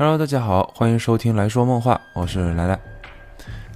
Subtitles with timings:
[0.00, 2.80] Hello，大家好，欢迎收听来说梦话，我是来来。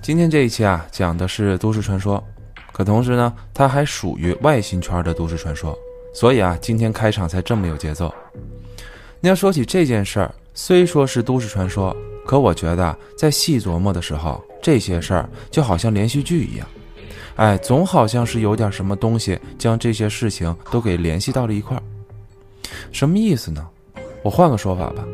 [0.00, 2.22] 今天这一期啊，讲的是都市传说，
[2.70, 5.76] 可同时呢，它还属于外星圈的都市传说，
[6.14, 8.14] 所以啊，今天开场才这么有节奏。
[9.18, 11.92] 你要说起这件事儿，虽说是都市传说，
[12.24, 16.64] 可我觉得在细琢磨的时候，这些事儿就好像连续剧一样，
[17.34, 21.82] 哎，总好像是有点什么东西将这些事情都给联系到了一块儿。
[22.92, 23.68] 什么意思呢？
[24.22, 25.04] 我换个说法吧，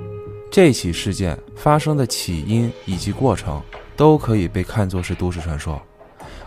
[0.50, 3.62] 这起事件发生的起因以及过程
[3.96, 5.80] 都可以被看作是都市传说，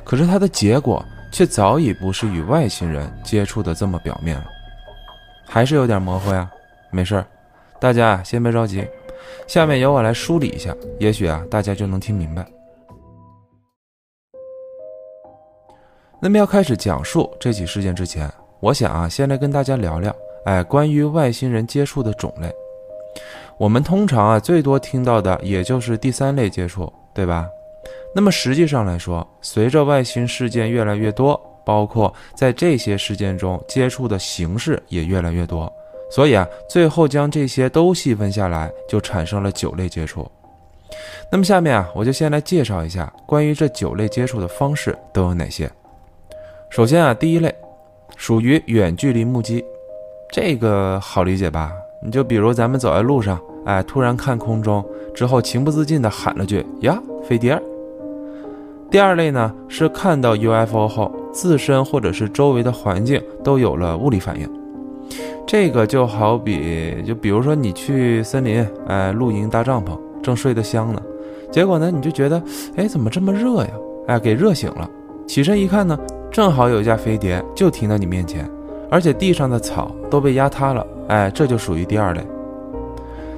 [0.04, 4.46] 可是它的结果却早已不是与外星人接触的这么表面了，
[5.48, 6.50] 还是有点模糊呀。
[6.92, 7.26] 没事儿，
[7.80, 8.86] 大家啊先别着急，
[9.48, 12.46] 下面由我来梳理一下，也许啊大家就能听明白。
[16.20, 18.30] 那么要开始讲述这起事件之前，
[18.60, 20.14] 我想啊先来跟大家聊聊。
[20.46, 22.52] 哎，关于外星人接触的种类，
[23.58, 27.48] 我们通常啊最多听到的也就是第三类接触，对吧？
[28.16, 35.72] 那么实际上来说，随着外星事件越来越多，包括在这些事件中接触的形式也越来越多，
[36.10, 40.30] 所以啊，最后将这些都细分下来，就产生了九类接触。
[41.32, 45.72] 那么下面啊，我就先来介绍一下关于这九类接触的方式都有哪些。
[46.70, 47.54] 首先啊，第一类
[48.18, 49.64] 属于远距离目击。
[50.32, 51.72] 这个好理解吧？
[52.04, 57.62] 你就比如咱们走在路上，哎，突然看空中之后，情不自禁地喊了句“呀，飞碟”。
[58.90, 64.50] 第二类呢，是看到 UFO 后，自身或者是周围的环境都有了物理反应。
[65.46, 69.92] 这个就好比，就比如说你去森林，哎，露营搭帐篷，
[70.24, 71.00] 正睡得香呢，
[71.52, 72.42] 结果呢，你就觉得，
[72.78, 73.70] 哎，怎么这么热呀？
[74.08, 74.90] 哎，给热醒了，
[75.28, 75.96] 起身一看呢，
[76.32, 78.50] 正好有一架飞碟就停在你面前。
[78.90, 82.22] 而且地上的草都被压塌了，哎，这就属于第二类。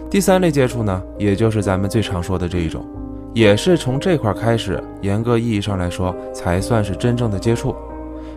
[0.08, 2.86] 第三类接触呢，也就是咱们最常说的这一种，
[3.34, 7.76] 也是从这块开始，严格意义上来说才算是真正的接触，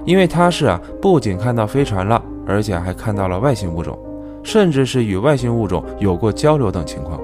[0.07, 3.99] 因为它是啊，不仅看到飞船了，而且还看到了外星物种，
[4.43, 7.21] 甚至是与外星物种有过交流等情况。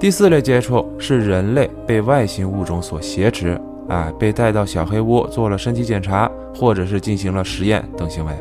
[0.00, 3.56] 第四类接触是人类被外星物种所挟持。
[3.86, 8.32] 哎，被带到小黑屋做了身体检查，或者是进行了实验等行为。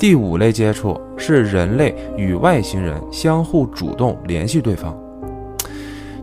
[0.00, 4.98] 第五类接触是人类与外星人相互主动联系对方。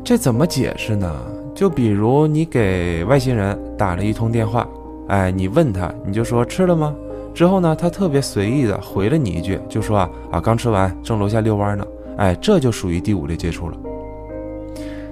[0.04, 1.16] 这怎么解释呢？
[1.54, 4.68] 就比如你给外星人打了一通电话，
[5.10, 6.96] 哎，你问他，你就说吃了吗？
[7.36, 11.86] 之后呢，他特别随意的回了你一句，就说啊啊，刚吃完，正楼下遛弯呢。
[12.18, 13.78] 哎，这就属于第五类接触了。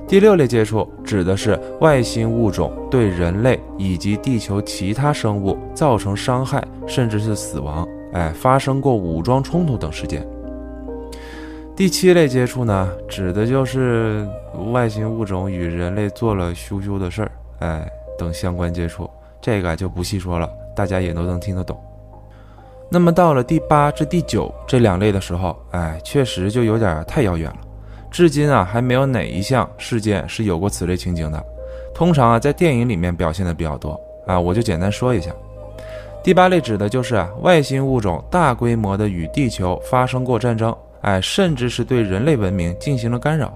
[0.08, 10.26] 第六类接触指的是外星物种对人类以及地球其他生物造成伤害，甚至是死亡，哎，发生过武装冲突等事件。
[11.76, 14.26] 第七类接触呢，指的就是
[14.72, 19.10] 外星物种与人类做了羞羞的事儿，哎，等相关接触，
[19.42, 21.78] 这个就不细说了，大家也都能听得懂。
[22.90, 27.58] 那么到了第八至第九这两类的时候，哎，确实就有点太遥远了。
[28.10, 31.46] 至今啊，还没有哪一项事件是有过此类情景的。
[31.94, 35.32] 通常啊，在电影里面表现的比较多啊，我就简单说一下。
[36.26, 43.56] 第八类指的就是啊，外星物种大规模的与地球发生过战争，哎，甚至是对人类文明进行了干扰。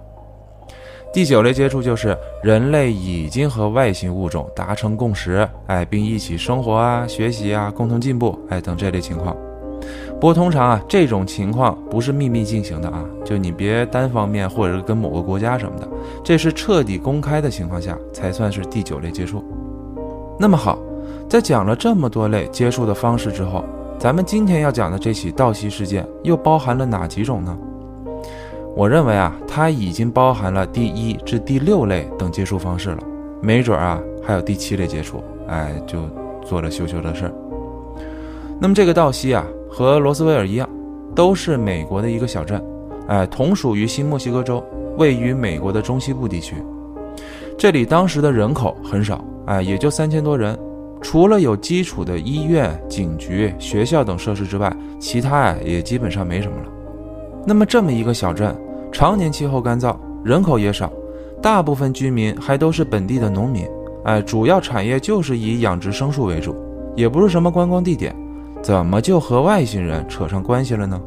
[1.12, 9.36] 第九类接触就是人类已经和外星物种达成共识，哎，并一起生活啊、学习啊、共同进步，哎等这类情况。
[10.19, 15.90] 不过通常啊，这种情况不是秘密进行的啊，就你别单方面或者跟某个国家什么的，
[16.24, 19.44] 这是彻底公开的情况下才算是第九类接触。
[20.38, 20.78] 那么好，
[21.29, 23.63] 在讲了这么多类接触的方式之后，
[24.00, 27.56] 咱们今天要讲的这起盗袭事件又包含了哪几种呢？
[28.75, 32.97] 我认为啊，它已经包含了第一至第六类等接触方式了，
[33.41, 36.00] 没准啊还有第七类接触，哎，就
[36.44, 37.34] 做了羞羞的事儿。
[38.59, 39.45] 那么这个盗袭啊。
[39.72, 40.68] 和罗斯威尔一样，
[41.13, 42.59] 都是美国的一个小镇，
[43.07, 44.63] 哎，同属于新墨西哥州，
[44.98, 46.56] 位于美国的中西部地区。
[47.56, 50.57] 这里当时的人口很少，哎，也就三千多人，
[51.01, 56.66] 除了有基础的医院、警局、学校等设施之外，其他啊也基本上没什么了。
[57.46, 58.56] 那么这么一个小镇，
[58.92, 60.92] 常年气候干燥，人口也少，
[61.42, 63.66] 大部分居民还都是本地的农民，
[64.04, 66.54] 哎，主要产业就是以养殖牲畜为主，
[66.96, 68.13] 也不是什么观光地点。
[68.62, 71.02] 怎么就和外星人扯上关系了呢？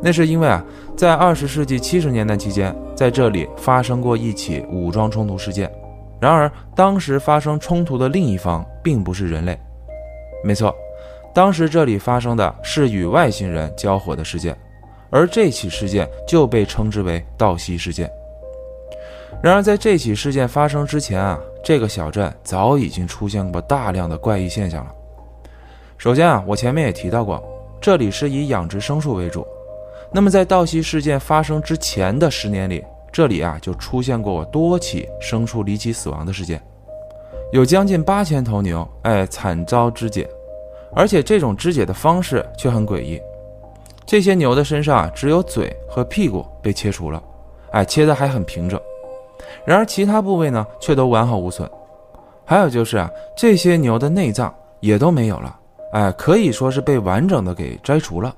[0.00, 0.64] 那是因为啊，
[0.96, 5.70] 在二十世纪七十年代期间，在这里发生过一起武装冲突事件。
[6.18, 9.58] 然而，当时发生冲突的另一方并不是人类。
[10.42, 10.74] 没错，
[11.34, 14.56] 当时这里发生的是与外星人交火的事件，
[15.10, 18.10] 而这起事件就被称之为盗溪事件。
[19.42, 24.92] 然而，在这起事件发生之前啊，这个小镇早已经出现过大量的怪异现象了。
[25.96, 27.42] 首先啊，我前面也提到过，
[27.80, 29.46] 这里是以养殖牲畜为主。
[30.12, 36.60] 那么在盗溪事件发生之前的十年里，这里啊就出现过多起牲畜离奇死亡的事件，
[37.52, 40.28] 有将近八千头牛哎惨遭肢解，
[40.94, 43.20] 而且这种肢解的方式却很诡异。
[44.06, 47.22] 这些牛的身上啊只有嘴和屁股被切除了，
[47.72, 48.80] 哎切的还很平整。
[49.64, 51.68] 然而，其他部位呢却都完好无损。
[52.44, 55.58] 还有就是啊，这些牛的内脏也都没有了，
[55.92, 58.34] 哎，可以说是被完整的给摘除了。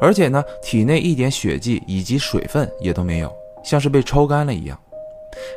[0.00, 4.78] 而且呢，体内一点血迹以及水分也都没有，像是被抽干了一样。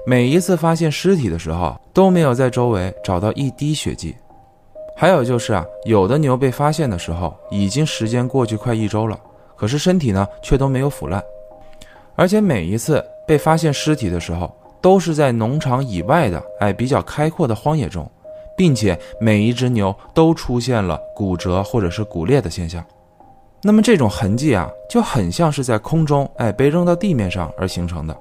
[0.05, 4.15] 每一次发现尸体的时候，都没有在周围找到一滴血迹。
[4.95, 9.19] 还有就是啊，有的牛被发现的时候，已经时间过去快一周了，
[9.55, 11.23] 可是身体呢却都没有腐烂。
[12.15, 14.51] 而且每一次被发现尸体的时候，
[14.81, 18.09] 都是在农场以外的，哎，比较开阔的荒野中，
[18.55, 22.83] 并且每一只牛都出现了骨折或者是骨裂的现象。
[23.61, 28.17] 那么这种痕迹啊，就很像是在空中，哎，被扔到地面上而形成的。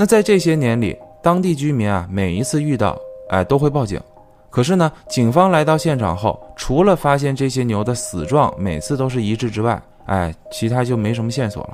[0.00, 2.96] 那在这些年里，当地居民啊，每一次遇到，
[3.30, 4.00] 哎，都会报警。
[4.48, 11.70] 可是呢，警方来到现场后，除了发现这些牛的死状每次都是一致之外，哎，其他就没什么线索了。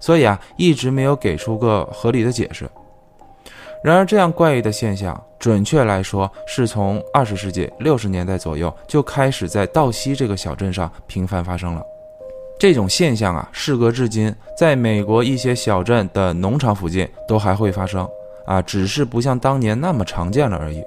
[0.00, 2.68] 所以啊，一直没有给出个合理的解释。
[3.84, 11.82] 然而，这样怪异的现象，准确来说，是从二十世纪六十年代左右就开始在道西这个小镇上频繁发生了。
[12.58, 18.06] 这种现象啊，事隔至今，在美国一些小镇的农场附近都还会发生
[18.46, 20.82] 啊，只是不像当年那么常见了而已。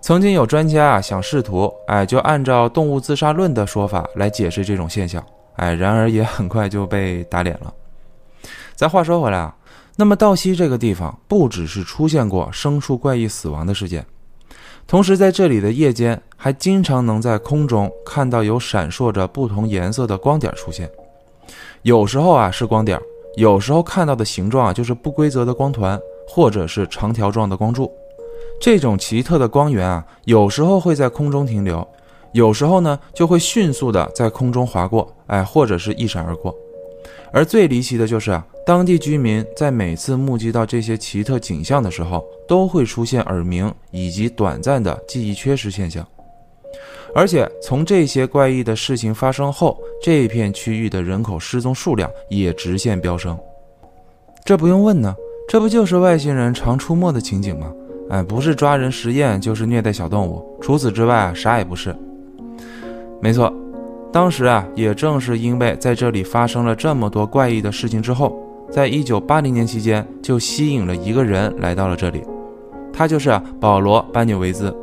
[0.00, 5.24] 曾经有专家啊，想试图哎，就按照动物自杀论的说法来解释这种现象，
[5.54, 7.72] 哎，然而也很快就被打脸了。
[8.74, 9.54] 再话说回来啊。
[9.98, 14.04] 那么，道西这个地方不只是出现过牲畜怪异死亡的事件，
[14.86, 20.88] 同时在这里的夜间还经常能在空中看到有闪烁着不同颜色的光点出现。
[21.82, 23.00] 有时候啊是光点，
[23.36, 25.98] 有时候看到的形状啊就是不规则的光团，
[26.28, 27.90] 或者是长条状的光柱。
[28.60, 31.86] 这种奇特的光源啊，有时候会在空中停留，
[32.32, 36.54] 有时候呢就会迅速的在空中划过，哎，或者是一闪而过。
[37.36, 46.02] 而最离奇的就是啊，当地居民在每次目击到这些奇特景象的时候，都会出现耳鸣以及短暂的记忆缺失现象。
[47.14, 53.38] 而且从这些怪异的事情发生后，这片区域的人口失踪数量也直线飙升。
[54.42, 55.14] 这不用问呢，
[55.46, 57.70] 这不就是外星人常出没的情景吗？
[58.08, 61.94] 哎，不是抓人实验，就是虐待小动物，除此之外啥也不是。
[63.20, 63.52] 没错。
[64.16, 68.34] 当时啊，也正是因为在这里发生了这么多怪异的事情之后，
[68.70, 72.22] 在一九八零年期间就吸引了一个人来到了这里，
[72.90, 74.74] 他就是保罗·班纽维兹。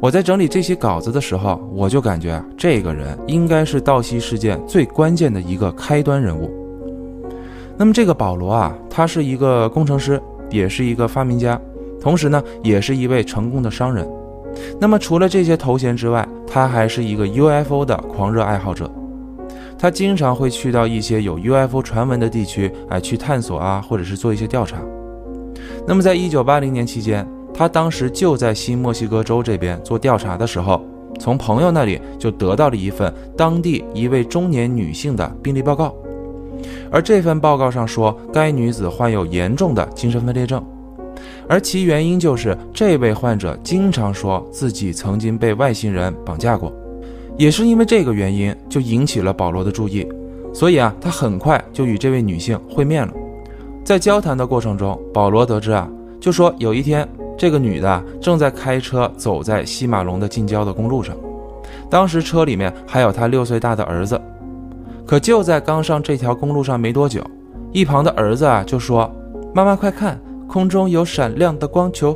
[0.00, 6.50] 我在整理这些稿子的时候，我就感觉啊这个人应该是盗溪事件最关键的一个开端人物。
[7.76, 10.18] 那么这个保罗啊，他是一个工程师，
[10.48, 11.60] 也是一个发明家，
[12.00, 14.08] 同时呢，也是一位成功的商人。
[14.80, 18.90] 那么除了这些头衔之外，他还是一个 UFO 的狂热爱好者。
[19.78, 24.78] 他经常会去到一些有 UFO 传闻的地区，哎，去探索啊，或者是做一些调查。
[25.86, 30.84] 那么在1980年期间，他当时就在新墨西哥州这边做调查的时候，
[31.18, 35.92] 从朋友那里就得到了一份当地一位中年女性的病例报告，
[36.90, 40.62] 而这份报告上说，该女子患有严重的精神分裂症。
[41.52, 46.72] 而其原因就是这位患者经常说自己曾经被外星人绑架过，
[47.36, 50.08] 也是因为这个原因，就引起了保罗的注意。
[50.54, 53.12] 所以啊，他很快就与这位女性会面了。
[53.84, 55.86] 在交谈的过程中，保罗得知啊，
[56.18, 57.06] 就说有一天，
[57.36, 61.14] 这个女的正在开车走在西马龙的近郊的公路上，
[61.90, 64.18] 当时车里面还有他六岁大的儿子。
[65.06, 67.22] 可就在刚上这条公路上没多久，
[67.72, 69.14] 一旁的儿子啊就说
[69.54, 70.18] ：“妈妈，快看！”
[70.52, 72.14] 空中有闪亮的光球，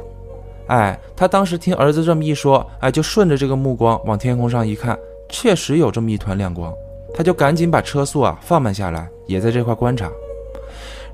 [0.66, 4.98] 哎，他当时听儿子这么一说，哎，就顺着这个目光往天空上一看，
[5.30, 6.70] 确实有这么一团亮光，
[7.14, 10.10] 他就赶紧把车速啊放慢下来，也在这块观察。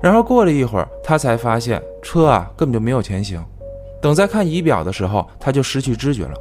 [0.01, 3.41] 然后过了一会儿，他才发现车啊根本就没有前行。
[4.01, 6.33] 等再看仪表的时候，他就失去知觉了。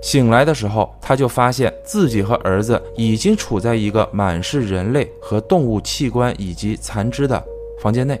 [0.00, 7.42] 醒来的时候，他就发现自己和儿子已经处在一个满是人类和动物器官以及残肢的
[7.82, 8.18] 房间内。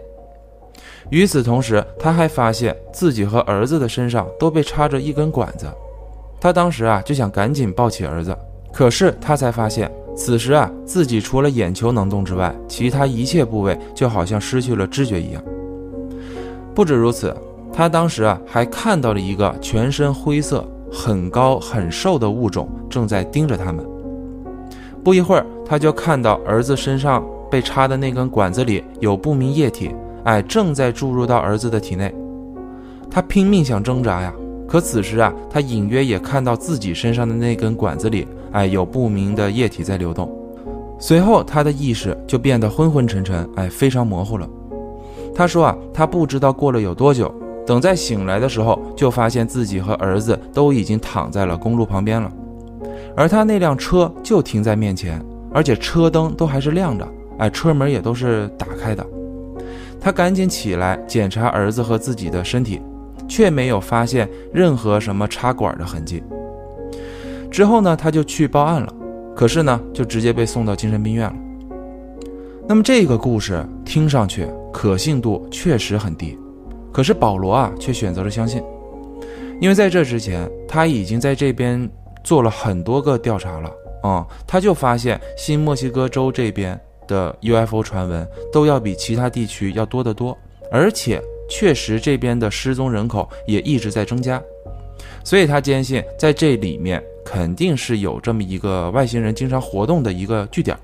[1.10, 5.66] 与此同时，他还发现自己和儿子的身上都被插着一根管子。
[6.40, 8.36] 他当时啊就想赶紧抱起儿子，
[8.72, 15.42] 可是他才发现此时啊，自己除了眼球能动之外，其他一切部位就好像失去了知觉一样。
[16.74, 17.34] 不止如此，
[17.72, 23.84] 他当时啊还看到了一个全身灰色、很高很瘦的物种正在盯着他们。
[25.02, 29.94] 不一会儿，他就看到儿子身上被插的那根管子里有不明液体，
[30.24, 32.14] 哎，正在注入到儿子的体内。
[33.10, 34.32] 他拼命想挣扎呀，
[34.66, 38.26] 可此时啊，他隐约也看到自己身上的那根管子里。
[38.52, 40.30] 哎，有不明的液体在流动，
[40.98, 44.48] 随后他的意识就变得昏昏沉沉，哎，非常模糊了。
[45.34, 47.34] 他说啊，他不知道过了有多久，
[47.66, 52.32] 等再醒来的时候，就发现自己和儿子都已经躺在了公路旁边了，
[53.16, 55.20] 而他那辆车就停在面前，
[55.52, 57.04] 而且车灯都还是亮着，
[57.38, 59.04] 哎，车门也都是打开的。
[60.04, 62.78] 他赶紧起来检查儿子和自己的身体，
[63.26, 66.22] 却没有发现任何什么插管的痕迹。
[67.50, 68.94] 之后呢，他就去报案了，
[69.34, 71.34] 可是呢，就直接被送到精神病院了。
[72.68, 76.38] 那么这个故事听上去可信度确实很低，
[76.92, 78.62] 可是保罗啊却选择了相信，
[79.58, 81.90] 因为在这之前他已经在这边
[82.22, 83.70] 做了很多个调查了
[84.02, 90.36] 啊，他就发现新墨西哥州这边的 UFO 传闻都要比其他地区要多得多，
[90.70, 94.42] 而且确实这边的失踪人口也一直在增加，
[95.24, 97.02] 所以他坚信在这里面。
[97.26, 100.76] 肯定是有这么一个外星人经常活动的一个据点。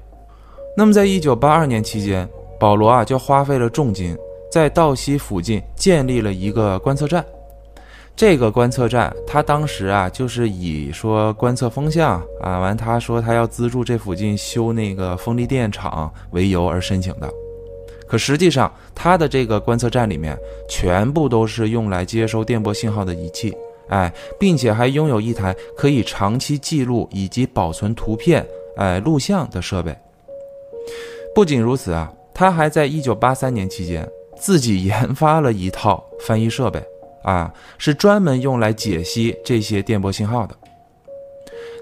[0.74, 2.26] 那么，在一九八二年期间，
[2.58, 4.16] 保罗啊就花费了重金，
[4.50, 7.22] 在道西附近建立了一个观测站。
[8.17, 17.33] 这个观测站，他当时啊就是以说观测风向啊，完他说他要资助这附近修那个风力电厂为由而申请的。
[18.07, 20.37] 可实际上，他的这个观测站里面
[20.69, 23.57] 全部都是用来接收电波信号的仪器。
[23.88, 29.97] 哎，并且还拥有一台可以长期记录以及保存图片、哎录像的设备。
[31.35, 36.81] 不仅如此啊，他还在1983年期间自己研发了一套翻译设备，
[37.22, 40.54] 啊，是专门用来解析这些电波信号的。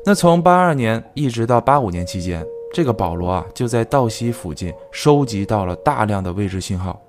[0.04, 7.00] 那从82年一直到85年期间，这个保罗啊就在道西附近收集到了大量的未知信号，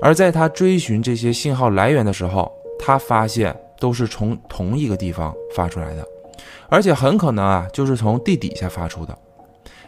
[0.00, 3.56] 而在他追寻这些信号来源的时候，他发现。
[3.82, 6.06] 都是从同一个地方发出来的，
[6.68, 9.18] 而且很可能啊，就是从地底下发出的。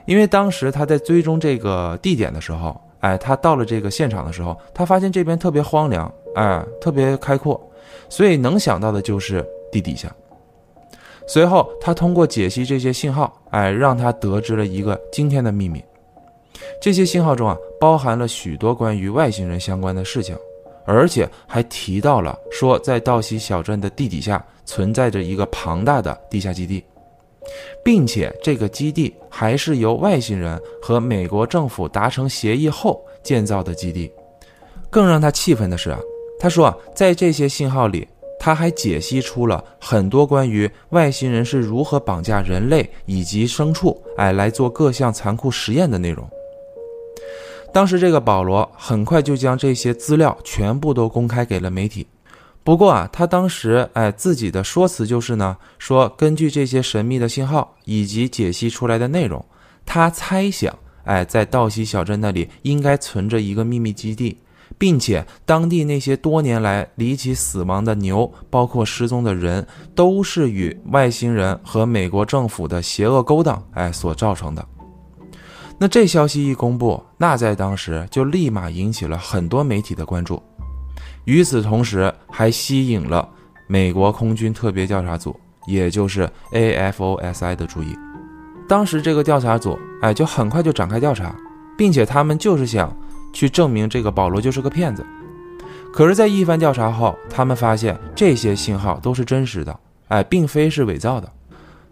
[0.04, 7.60] 因为当时他在追踪这个地点的时候，哎，他到了这个现场的时候，他发现这边特别荒凉，哎，特别开阔，
[8.08, 10.14] 所以能想到的就是地底下。
[11.26, 15.82] 随后，他通过解析这些信号，哎，让他得知了一个惊天的秘密。
[16.80, 20.36] 这些信号中啊，包含了许多关于外星人相关的事情。
[20.86, 26.84] 而且还提到了说，在道西小镇的地底下存在着一个庞大的地下基地，
[27.82, 34.12] 并且这个基地还是由外星人和美国政府达成协议后建造的基地。
[34.90, 35.98] 更让他气愤的是啊，
[36.44, 38.06] 他说啊，在这些信号里，
[38.38, 46.28] 他还解析出了很多关于外星人是如何绑架人类以及牲畜，哎，来做各项残酷实验的内容。
[47.72, 52.06] 当时这个保罗很快就将这些资料全部都公开给了媒体。
[52.62, 59.42] 不过啊，他当时哎自己的说辞就是呢，说根据这些神秘的信号以及解析出来的内容，
[59.86, 64.36] 他猜想哎在道西小镇那里应该存着一个秘密基地，
[64.76, 74.66] 并且当地那些多年来离奇死亡的牛，包括失踪的人，都是与外星人和美国政府的邪恶勾当哎所造成的。
[75.78, 80.40] 那这消息一公布，那在当时就立马引起了很多媒体的关注，
[81.24, 83.28] 与此同时还吸引了
[83.66, 85.34] 美国空军特别调查组，
[85.66, 87.96] 也就是 AFOSI 的注意。
[88.68, 91.34] 当时这个调查组，哎，就很快就展开调查，
[91.76, 92.96] 并且他们就是想
[93.34, 95.04] 去证明这个保罗就是个骗子。
[95.92, 101.30] 可是，在一番调查后，他们发现这些信号都是真实的，哎，并非是伪造的。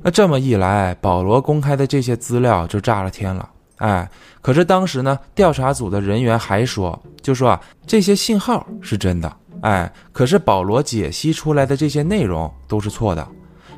[0.02, 3.48] 那这么一来，保罗公开的这些资料就炸了天了。
[3.76, 4.08] 哎，
[4.40, 9.36] 可是当时呢，调查组的人员还说，就说啊，这些信号是真的。
[9.60, 13.24] 哎，可是保罗解析出来的这些内容都是错的，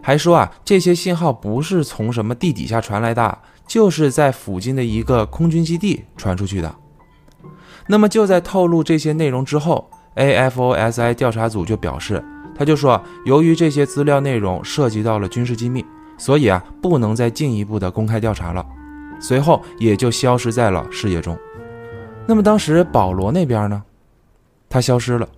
[0.00, 6.74] 还说啊，这些信号不是从什么地底下传来的，就是在附近的一个空军基地传出去的。
[7.86, 12.24] 那么就在透露这些内容之后，AFOSI 调查组就表示，
[12.56, 15.84] 他就说，由于这些资料内容涉及到了军事机密，
[16.16, 18.64] 所以啊，不能再进一步的公开调查了。
[19.20, 21.36] 随后也就消失在了视野中。
[22.26, 23.82] 那么当时保罗那边呢？
[24.68, 25.28] 他消失了。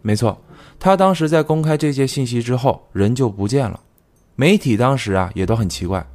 [0.00, 0.40] 没错，
[0.78, 3.80] 他当时在公开这些信息之后，人就不见了。
[4.36, 6.06] 媒体当时啊也都很奇怪，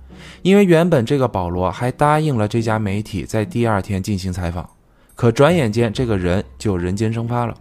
[0.41, 4.67] 因为原本这个保罗还答应了这家媒体在第二天进行采访，
[5.15, 7.55] 可转眼间这个人就人间蒸发了。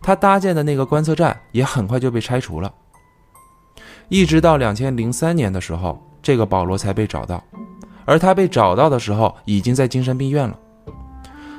[0.00, 2.72] 他搭建的那个观测站也很快就被拆除了。
[4.08, 7.42] 一直到两千零三年的时候，这个保罗才被找到，
[8.04, 10.58] 而他被找到的时候已经在精神病院了。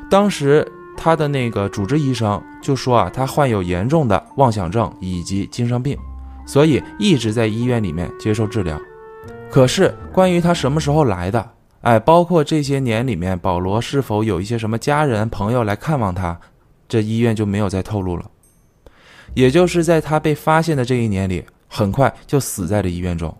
[0.09, 5.97] 当时他的那个主治医生就说啊，他患有严重的妄想症以及精神病，
[6.45, 8.79] 所以一直在医院里面接受治疗。
[9.49, 11.51] 可是关于他什么时候来的，
[11.83, 16.39] 哎，包括这些年里面保罗是否有一些什么家人朋友来看望他，
[16.87, 18.23] 这医院就没有再透露了。
[19.33, 23.35] 也就是在他被发现的这一年里，很快就死在了医院中。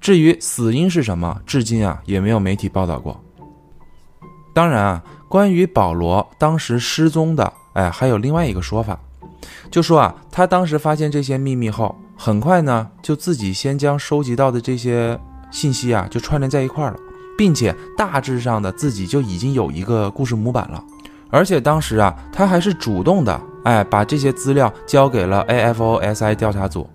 [0.00, 3.22] 至于死因是什么，至今啊也没有媒体报道过。
[4.52, 8.98] 当然啊，关于保罗当时失踪的，哎，还有另外一个说法，
[9.70, 15.16] 就说啊，他当时发现这些秘密后，很快呢就自己先将收集到的这些
[15.52, 16.96] 信息啊就串联在一块了，
[17.36, 20.82] 并且大致上的自己就已经有一个故事模板了。
[21.30, 26.88] 而且当时啊，他还是主动的，哎，把这些资料交给了 AFOSI 调查组。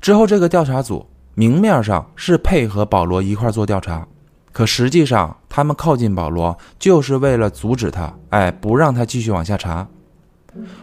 [0.00, 1.04] 之后，这个调查组
[1.34, 4.06] 明面上是配合保罗一块做调查，
[4.52, 9.86] 可实际上他们靠近保罗就是为了阻止他，哎，不让他继续往下查。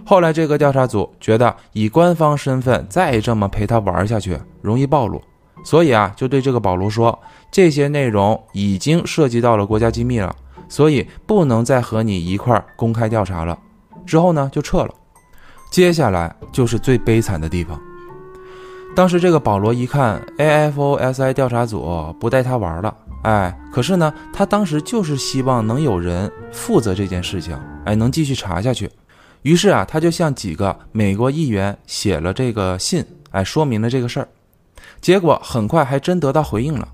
[0.05, 5.21] 后来，这个调查组觉得以官方身份再这么陪他玩下去容易暴露，
[5.67, 7.19] 所以啊，就对这个保罗说，
[7.51, 10.33] 这些内容已经涉及到了国家机密了。
[10.69, 13.59] 所以不能再和你一块公开调查了，
[14.05, 14.93] 之后呢就撤了。
[15.69, 17.77] 接下来就是最悲惨的地方。
[18.95, 28.89] 当时这个保罗一看 AFOSI 调查组不带他玩了，哎，可是呢他当时就是希望能有人负责这件事情，哎，能继续查下去。
[29.41, 34.27] 于是啊，他就向几个美国议员写了这个信，哎，说明了这个事儿。
[35.01, 36.87] 结果很快还真得到回应了。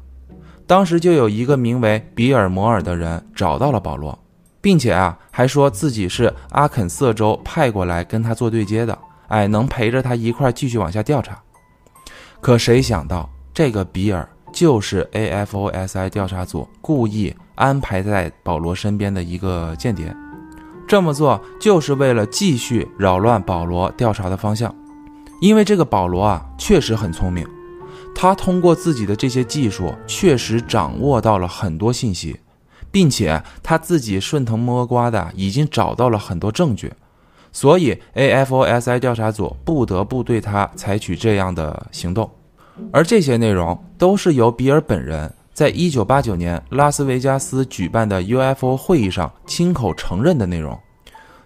[0.65, 4.17] 当时就有一个名为比尔摩尔的人找到了保罗，
[4.61, 11.37] 并且啊还说自己是阿肯色州派过来跟他做对接的，哎，能陪着他一块继续往下调查。
[12.39, 20.15] 可谁想到这个比尔就是 AFOSI 调查组故意安排在保罗身边的一个间谍，
[20.87, 24.73] 这么做就是为了继续扰乱保罗调查的方向，
[25.41, 27.45] 因为这个保罗啊确实很聪明。
[28.15, 32.39] 他通过自己的这些技术，确实掌握到了很多信息，
[32.89, 36.93] 并且他自己顺藤摸瓜的已经找到了很多证据，
[37.51, 42.29] 所以 AFOSI 调查组不得不对他采取这样的行动。
[42.91, 50.79] 而这些内容都是由比尔本人在一九八九年拉斯维加斯举办的 UFO 会议上亲口承认的内容。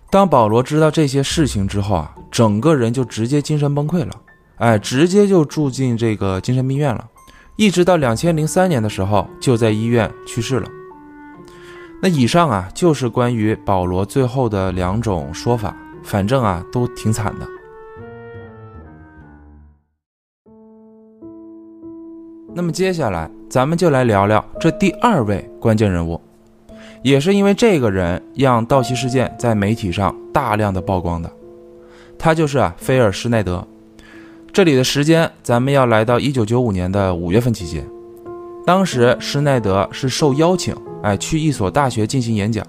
[0.09, 4.11] 当保罗知道这些事情之后啊，整个人就直接精神崩溃了。
[4.57, 7.07] 哎，直接就住进这个精神病院了，
[7.57, 10.67] 一直到两千零三年的时候，就在医院去世了。
[12.01, 17.47] 那以上啊，就是关于保罗最后的两种说法，反正啊，都挺惨的。
[22.53, 26.19] 那么接下来，咱们就来聊聊这第二位关键人物，
[27.03, 31.31] 也是因为这个人让盗窃事件在媒体上大量的曝光的，
[32.17, 33.67] 他就是啊，菲尔施耐德。
[34.57, 37.87] 这里的时间，咱们要来到一九九五年的五月份期间。
[38.65, 42.65] 当时施耐德是受邀请，哎，去一所大学进行演讲。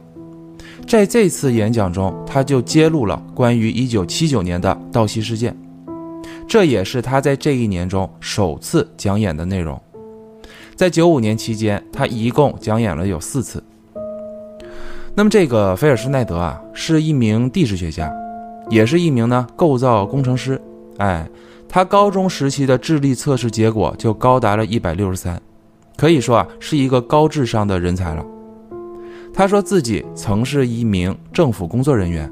[0.87, 5.57] 在这次演讲中，他就揭露了关于一九七九年的盗袭事件，
[6.47, 9.81] 这也是他在这一年中首次讲演的内容。
[10.77, 13.65] 在九五年期间，他一共讲演了有四次。
[15.15, 18.13] 那么，这个菲尔施耐德啊，是一名地质学家，
[18.69, 20.61] 也是一名呢构造工程师，
[20.99, 21.27] 哎。
[21.69, 25.41] 他高中时期的智力测试结果就高达了一百六十三，
[25.97, 28.25] 可以说啊是一个高智商的人才了。
[29.35, 32.29] 他说自己曾是一名政府工作人员，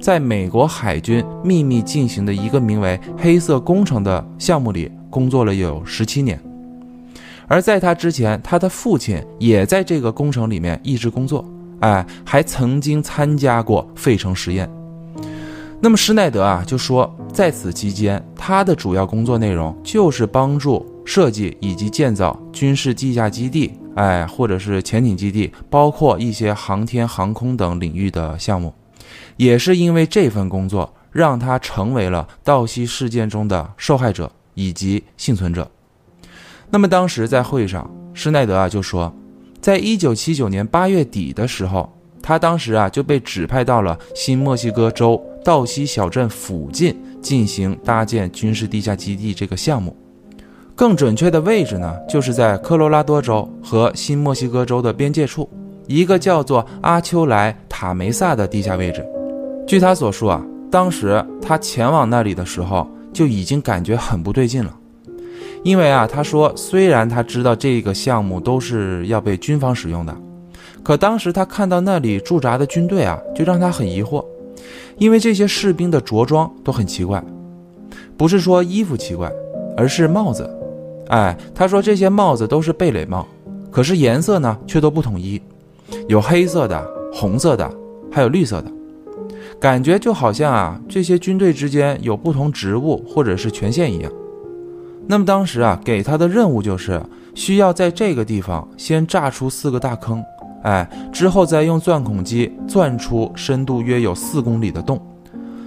[0.00, 6.38] 在美国海军秘密进行的一个名为“黑色工程”的项目里工作了有十七年，
[7.46, 11.44] 而在他之前，他的父亲也在这个工程里面一直工作，
[11.80, 14.68] 哎，还曾经参加过费城实验。
[15.84, 28.72] 那么施耐德啊就说，在此期间，他的主要工作内容就是帮助设计以及建造军事地下基地，哎，或者是潜艇基地，包括一些航天航空等领域的项目。
[29.36, 35.68] 也是因为这份工作，让他成为了道西事件中的受害者以及幸存者。
[36.70, 39.12] 那么当时在会上，施耐德啊就说，
[39.60, 41.92] 在一九七九年八月底的时候，
[42.22, 45.22] 他当时啊就被指派到了新墨西哥州。
[45.44, 49.96] 道西小镇附近进行搭建军事地下基地这个项目，
[50.76, 55.50] 更准确的位置呢，就是在科罗拉多州和新墨西哥州的边界处，
[55.88, 59.04] 一个叫做阿丘莱塔梅萨的地下位置。
[59.66, 64.72] 据他所述啊，当时他前往那里的时候就已经感觉很不对劲了，
[65.64, 70.16] 因为啊，他说虽然他知道这个项目都是要被军方使用的，
[70.82, 74.24] 可当时他看到那里驻扎的军队啊，就让他很疑惑，
[74.98, 77.22] 因为这些士兵的着装都很奇怪，
[78.16, 79.30] 不是说衣服奇怪，
[79.76, 80.48] 而是帽子。
[81.08, 83.26] 哎，他说这些帽子都是贝雷帽，
[83.70, 85.40] 可是颜色呢却都不统一，
[86.08, 87.70] 有黑色的、红色的，
[88.10, 88.72] 还有绿色的，
[89.60, 94.10] 感觉就好像啊这些军队之间有不同职务或者是权限一样。
[95.06, 97.02] 那么当时啊给他的任务就是
[97.34, 100.22] 需要在这个地方先炸出四个大坑，
[100.62, 105.00] 哎，之后再用钻孔机钻出深度约有四公里的洞。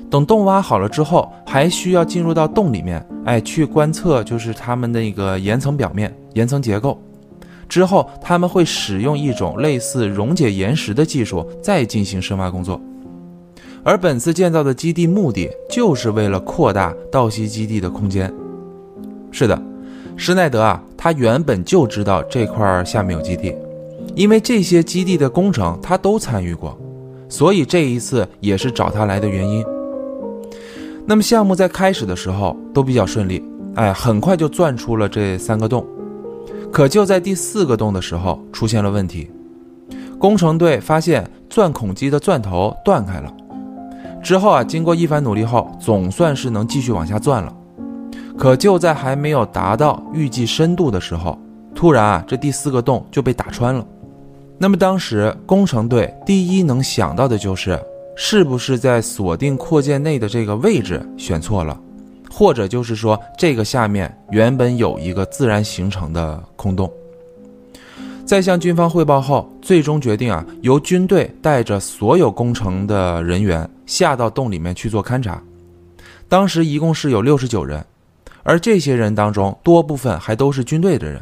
[0.10, 7.02] 等洞挖好了之后，还需要进入到洞里面，哎，去观测就是他们的一个岩层表面、岩层结构。
[7.68, 12.80] 之后他们会使用一种类似溶解岩石的技术，再进行深挖工作。
[13.84, 18.32] 而本次建造的基地目的就是为了扩大道西基地的空间。
[19.32, 19.62] 是的，
[20.16, 23.54] 施耐德啊，他原本就知道这块下面有基地，
[24.16, 26.78] 因为这些基地的工程他都参与过，
[27.28, 29.64] 所以这一次也是找他来的原因。
[31.06, 33.44] 那么项目在开始的时候都比较顺利，
[33.76, 35.86] 哎，很快就钻出了这三个洞。
[36.72, 39.30] 可就在第四个洞的时候出现了问题，
[40.18, 43.32] 工程队发现钻孔机的钻头断开了。
[44.24, 47.56] 之后啊，经过一番努力后，总算是能继续往下钻了。
[48.38, 51.38] 可就在还没有达到预计深度的时候，
[51.76, 53.86] 突然啊，这第四个洞就被打穿了。
[54.58, 57.80] 那么当时工程队第一能想到的就是。
[58.18, 61.78] 是不是在锁定扩建内的这个位置选错了，
[62.32, 66.90] 或者就是说这个下面原本有一个自然形成的空洞？
[68.26, 75.44] 在向军方汇报后，最终决定啊，由军队带着所有工程的人员下到洞里面去做勘察。
[76.30, 77.86] 当时一共是有六十九人，
[78.44, 81.22] 而这些人当中多部分还都是军队的人，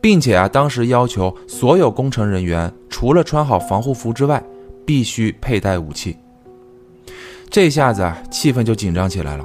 [0.00, 4.42] 并且啊，当时要求所有工程人员除了穿好防护服之外。
[4.88, 6.16] 必须佩戴武器。
[7.50, 9.44] 这下子啊，气氛就紧张起来了，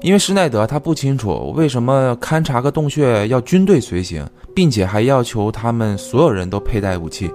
[0.00, 7.30] 因为施耐德他不清楚为什么勘察个洞穴要军队随行，并且还要求他们所有人都佩戴武器，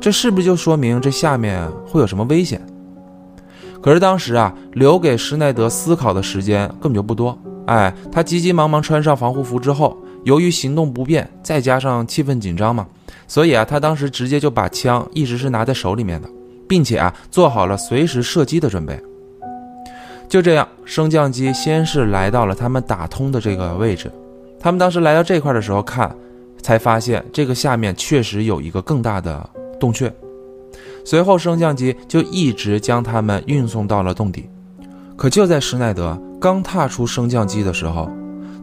[0.00, 2.64] 这是不是就说明这下面会有什么危险？
[3.82, 7.36] 可是当时啊，留给施耐德思考的时间根本就不多。
[7.66, 12.86] 哎，他急急忙忙穿上防护服之后，由于行动不便，再加上气氛紧张嘛，
[13.26, 16.28] 所以啊，他当时直接就把枪一直是拿在手里面的。
[16.68, 18.98] 并且啊，做好了随时射击的准备。
[20.26, 24.10] 就这样，升降机先是来到了他们打通的这个位置。
[24.58, 26.16] 他们当时来到这块的时候看，
[26.62, 29.46] 才发现这个下面确实有一个更大的
[29.78, 30.10] 洞穴。
[31.04, 34.48] 随后，升降机就一直将他们运送到了洞底。
[35.14, 38.10] 可就在施耐德刚踏出升降机的时候，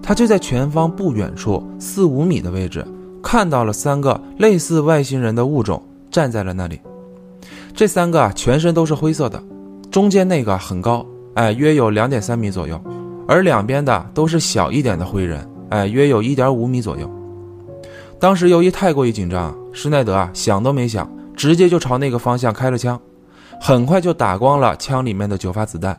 [0.10, 2.84] 他就在前方不远处四五米的位置
[3.22, 6.82] 看到了三个类似外星人的物种站在了那里。
[7.76, 9.40] 这三个，全身都是灰色的，
[9.92, 12.82] 中间那个很高，哎，约有两点三米左右，
[13.28, 17.08] 而两边的都是小一点的灰人，哎，约有一点五米左右。
[18.20, 23.00] 当时由于太过于紧张，施耐德啊想都没想，直接就朝那个方向开了枪，
[23.62, 25.96] 很快就打光了枪里面的九发子弹。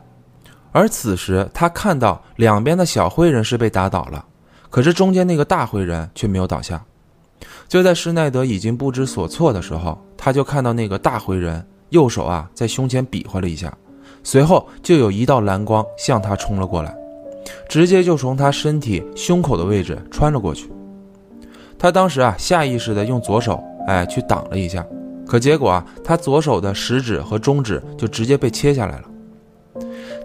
[0.71, 4.25] 而此时他看到两边的小灰人是被打倒了，
[4.69, 6.83] 可是中间那个大灰人却没有倒下。
[7.67, 11.65] 就在施耐德已经不知所措的时候，他就看到那个大灰人。
[11.89, 13.77] 右手啊，在胸前比划了一下，
[14.23, 16.95] 随后就有一道蓝光向他冲了过来，
[17.67, 20.71] 直接就从他身体胸口的位置穿了过去。
[21.77, 24.87] 他当时啊，下意识的用左手哎去挡了一下，
[25.27, 29.10] 可结果啊，他左手的食指和中指就直接被切下来了。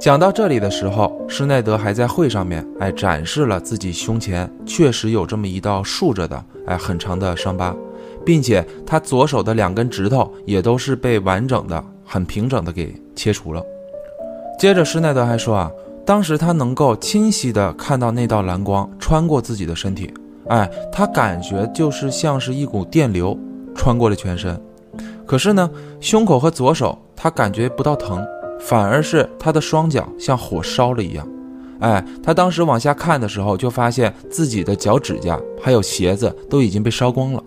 [0.00, 7.74] 讲到这里的时候，施耐德还在会上面哎展示了自己胸前确实有这么一道竖着的哎很长的伤疤。
[8.24, 13.62] 并且他左手的两根指头也都是被完整的、很平整的给切除了。
[14.58, 15.70] 接着施耐德还说啊，
[16.04, 20.12] 当时他能够清晰的看到那道蓝光穿过自己的身体，
[20.48, 23.38] 哎，他感觉就是像是一股电流
[23.76, 24.60] 穿过了全身。
[25.24, 28.26] 可是呢，胸口和左手他感觉不到疼，
[28.60, 31.26] 反而是他的双脚像火烧了一样。
[31.78, 37.42] 哎，他当时往下看的时候，就发现自己的脚趾甲还有鞋子都已经被烧光了。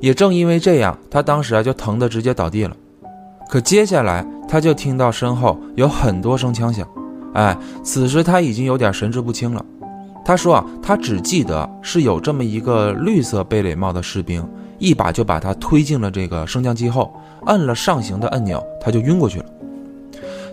[0.00, 2.76] 也正因为这样，他当时啊就疼得直接倒地了。
[3.48, 6.86] 可接下来他就听到身后有很多声枪响，
[7.34, 9.64] 哎，此时他已经有点神志不清了。
[10.24, 14.44] 他说啊，他只记得是有这么一个绿色贝雷帽的士兵，
[14.78, 19.44] 一把就把他推进了这个升降机后，按了上行的按钮，他就晕过去了。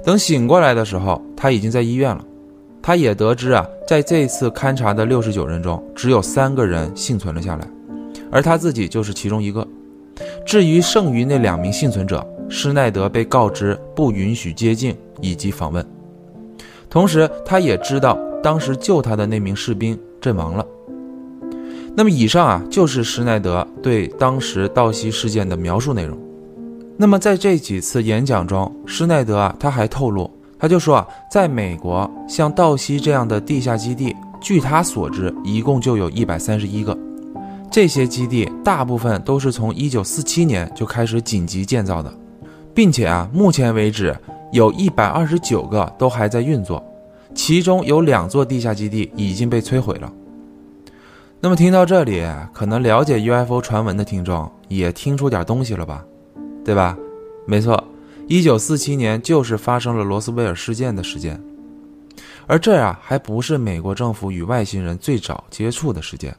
[0.04, 2.26] 等醒过来的时候，他已经在医院了。
[2.82, 7.68] 他也得知啊，在这次勘察的六十九人中，只有三个人幸存了下来，
[8.32, 9.68] 而他自己就是其中一个。
[10.44, 15.86] 至于剩余那两名幸存者，施耐德被告知不允许接近以及访问。
[16.90, 20.66] 同时，他也知道当时救他的那名士兵阵亡了。
[21.96, 26.18] 那么，以上啊就是施耐德对当时道西事件的描述内容。
[26.98, 30.30] 那么，在这几次演讲中，施耐德啊他还透露。
[30.60, 36.96] 他就说啊，在美国，像道西这样的地下基地，据他所知，一共就有一百三十一个。
[37.72, 42.14] 这些基地大部分都是从一九四七年就开始紧急建造的，
[42.76, 44.16] 并且啊，目前为止
[44.52, 46.84] 有一百二十九个都还在运作，
[47.34, 50.14] 其中有两座地下基地已经被摧毁了。
[51.40, 52.24] 那么听到这里，
[52.54, 56.06] 可能了解 UFO 传闻的听众也听出点东西了吧？
[56.64, 56.98] 对吧？
[57.46, 57.84] 没错。
[58.28, 61.42] 一九四七年就是发生了罗斯威尔事件的时间，
[62.48, 66.34] 而这啊还不是美国政府与外星人最早接触的时间。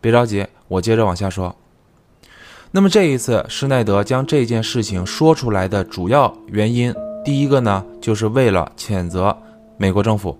[0.00, 1.54] 别着急，我接着往下说。
[2.72, 6.92] 那么这一次，施耐德将这件事情说出来的主要原因，
[7.24, 9.36] 第一个呢，就是为了谴责
[9.76, 10.36] 美国政府，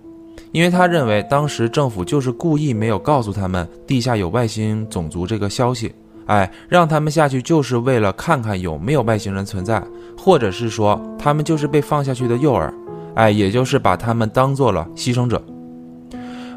[0.51, 5.93] 因为他认为当时政府就是故意没有告诉他们地下有外星种族这个消息。
[6.31, 9.83] 哎，让他们下去就是为了看看有没有外星人存在，
[10.17, 12.73] 或者是说他们就是被放下去的诱饵，
[13.15, 15.43] 哎，也就是把他们当做了牺牲者。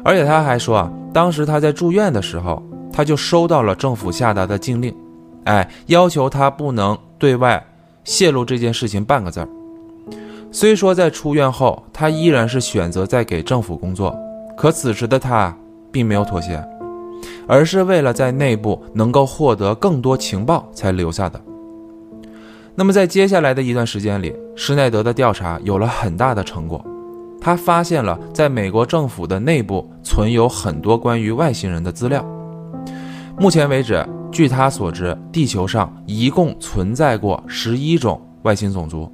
[0.01, 4.95] 而且他还说啊，当时他在住院的时候，他就收到了政府下达的禁令，
[5.43, 7.61] 哎，要求他不能对外
[8.05, 9.49] 泄露这件事情半个字儿。
[10.53, 14.15] 虽说在出院后，他依然是选择在给政府工作，
[14.55, 15.53] 可此时的他
[15.91, 16.65] 并没有妥协。
[17.47, 21.39] 而是为了在内部能够获得更多情报才留下的。
[22.75, 26.83] 那么在接下来的一段时间里，施耐德的调查有了很大的成果，
[27.39, 32.25] 他发现了在美国政府的内部存有很多关于外星人的资料。
[33.37, 39.09] 目前为止，据他所知，地球上一共存在过十一种外星种族，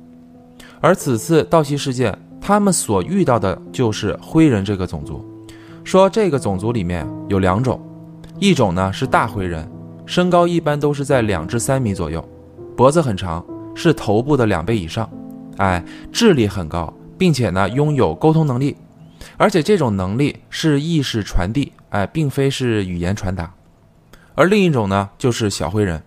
[0.80, 5.24] 而此次盗袭事件，他们所遇到的就是灰人这个种族。
[5.84, 7.80] 说这个种族里面有两种。
[8.42, 9.70] 一种呢是大灰人，
[10.04, 12.28] 身高一般都是在两至三米左右，
[12.76, 15.08] 脖子很长，是头部的两倍以上，
[15.58, 18.76] 哎，智力很高，并且呢拥有沟通能力，
[19.38, 23.54] 而且这种能力是意识传递，哎，并非是语言传达。
[24.34, 26.02] 而另一种呢就是小灰人，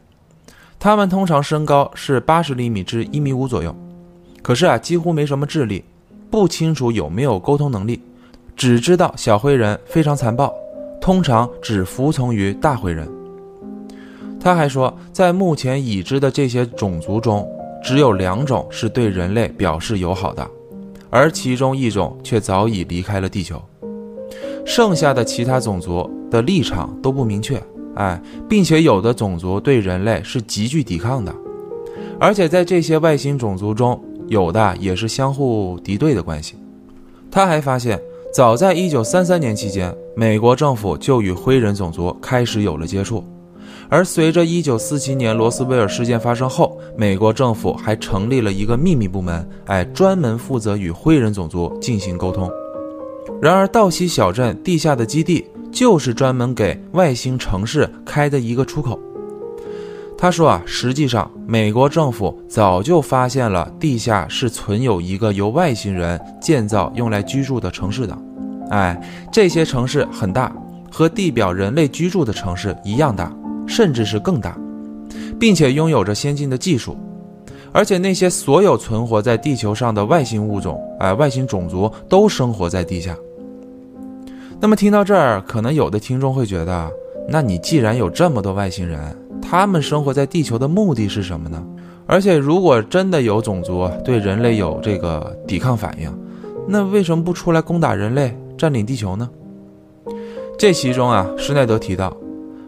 [0.80, 3.72] 他们通常身高是八十厘米至一米五左右，
[4.42, 5.84] 可是啊几乎没什么智力，
[6.32, 8.02] 不清楚有没有沟通能力，
[8.56, 10.52] 只知道小灰人非常残暴。
[11.04, 13.06] 通常只服从于大灰人。
[14.40, 17.46] 他还说，在目前已知的这些种族中，
[17.82, 20.48] 只有两种是对人类表示友好的，
[21.10, 23.60] 而其中一种却早已离开了地球。
[24.64, 27.62] 剩下的其他种族的立场都不明确，
[27.96, 31.34] 哎，并且有的种族对人类是极具抵抗的，
[32.18, 36.54] 而且在这些外星种族中，有的也是相互敌对的关系。
[37.30, 38.00] 他还发现。
[38.34, 43.22] 早在一九三三年期间，美国政府就与灰人种族开始有了接触，
[43.88, 52.50] 而随着一九四七年罗斯威尔事件发生后，美国政府还成立了一个秘密部门，哎，专门负责与灰人种族进行沟通。
[53.40, 58.98] 然而，道西小镇地下的基地就是专门给外星城市开的一个出口。
[60.24, 68.18] 他说啊，实际上美国政府早就发现了地下是存有一个由外星人建造用来居住的城市的，
[68.70, 68.98] 哎，
[69.30, 70.50] 这些城市很大，
[70.90, 73.30] 和地表人类居住的城市一样大，
[73.66, 74.56] 甚至是更大，
[75.38, 76.96] 并且拥有着先进的技术，
[77.70, 83.14] 而且那些所有存活在地球上的外星物种，哎，外星种族都生活在地下。
[84.58, 86.90] 那么听到这儿，可能有的听众会觉得，
[87.28, 89.00] 那你既然有这么多外星人，
[89.40, 91.64] 他们生活在地球的目的是什么呢？
[92.06, 96.12] 而且，如果真的有种族对人类有这个抵抗反应，
[96.68, 99.28] 那为什么不出来攻打人类，占领地球呢？
[100.58, 102.14] 这其中啊，施耐德提到，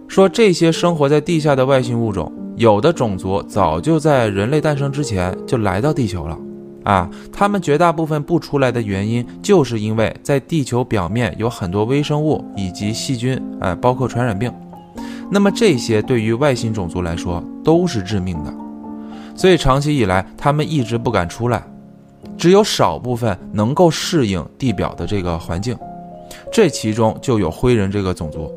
[0.08, 6.38] 说这些生活在地下的外星物种，有的种族早就在人类诞生之前就来到地球了，
[6.86, 14.52] 啊，他们绝大部分不出来的原因，就是因为在地球表面有很多微生物以及细菌，哎，包括传染病。
[15.28, 18.54] 那么这些对于外星种族来说都是致命的，
[19.34, 21.60] 所以长期以来他们一直不敢出来，
[22.38, 25.76] 只有少部分能够适应地表的这个环境，
[26.52, 28.48] 这其中就有灰人这个种族。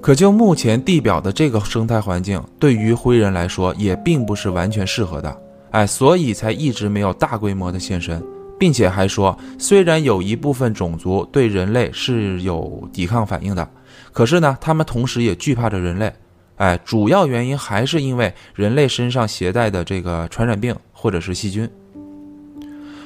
[0.00, 5.36] 可就目前地表的这个生态环境，对于灰人来说也并不是完全适合的，
[5.70, 8.22] 哎，所以才一直没有大规模的现身，
[8.58, 13.68] 并且还说，虽然有一部分种族对人类是有抵抗反应的，
[14.12, 16.12] 可是呢，他们同时也惧怕着人类，
[16.56, 21.68] 哎，主要原因还是因为人类身上携带的这个传染病或者是细菌，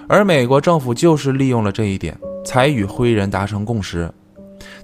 [0.09, 4.11] 而美国政府就是利用了这一点，才与灰人达成共识，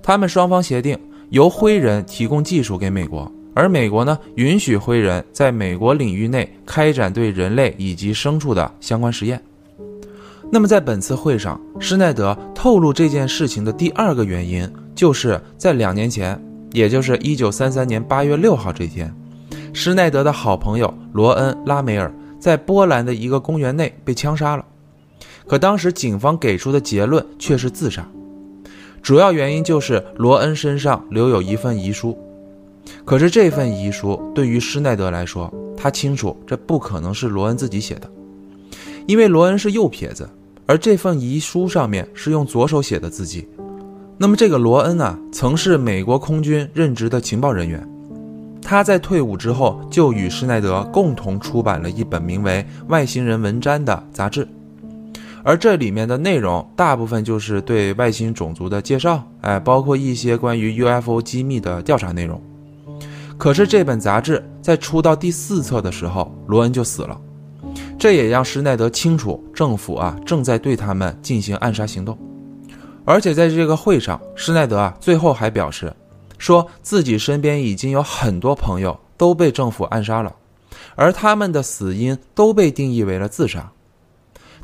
[0.02, 0.98] 他们双方协定。
[1.30, 9.42] 由灰人提供技术给美国，而美国呢，允许灰人在美国领域内开展对人类以及牲畜的相关实验。
[10.52, 16.40] 那么，在本次会上，施耐德透露这件事情的第二个原因，就是在两年前，
[16.72, 19.14] 也就是一九三三年八月六号这天，
[19.72, 24.64] 施耐德的好朋友罗恩·拉梅尔在波兰的一个公园内被枪杀了，
[25.46, 28.04] 可当时警方给出的结论却是自杀。
[29.02, 32.18] 主要原因就是罗恩身上留有一份遗书，
[33.04, 38.10] 可是这份遗书对于施耐德来说，他清楚这不可能是罗恩自己写的，
[39.06, 40.28] 因为罗恩是右撇子，
[40.66, 43.48] 而这份遗书上面是用左手写的字迹。
[44.18, 47.88] 那么这个罗恩呢，曾是美国空军任职的情报人员，
[48.60, 54.46] 他在退伍之后就与施耐德共同出版了一本名为《外星人文摘》的杂志。
[55.42, 62.38] 而这里面的内容大部分就是对外星种族的介绍，哎，包括一些关于 UFO 机密的调查内容。
[63.40, 67.18] 可是这本杂志在出到第四册的时候，罗恩就死了，
[67.98, 72.18] 这也让施耐德清楚政府啊正在对他们进行暗杀行动。
[73.07, 75.90] 而且在这个会上，施耐德啊最后还表示，
[76.37, 80.37] 说自己身边已经有很多朋友都被政府暗杀了，
[80.94, 83.72] 而他们的死因都被定义为了自杀。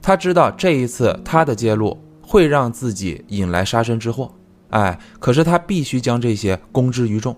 [0.02, 4.30] 他知道这一次他的揭露会让自己引来杀身之祸，
[4.68, 7.34] 哎，可是他必须将这些公之于众，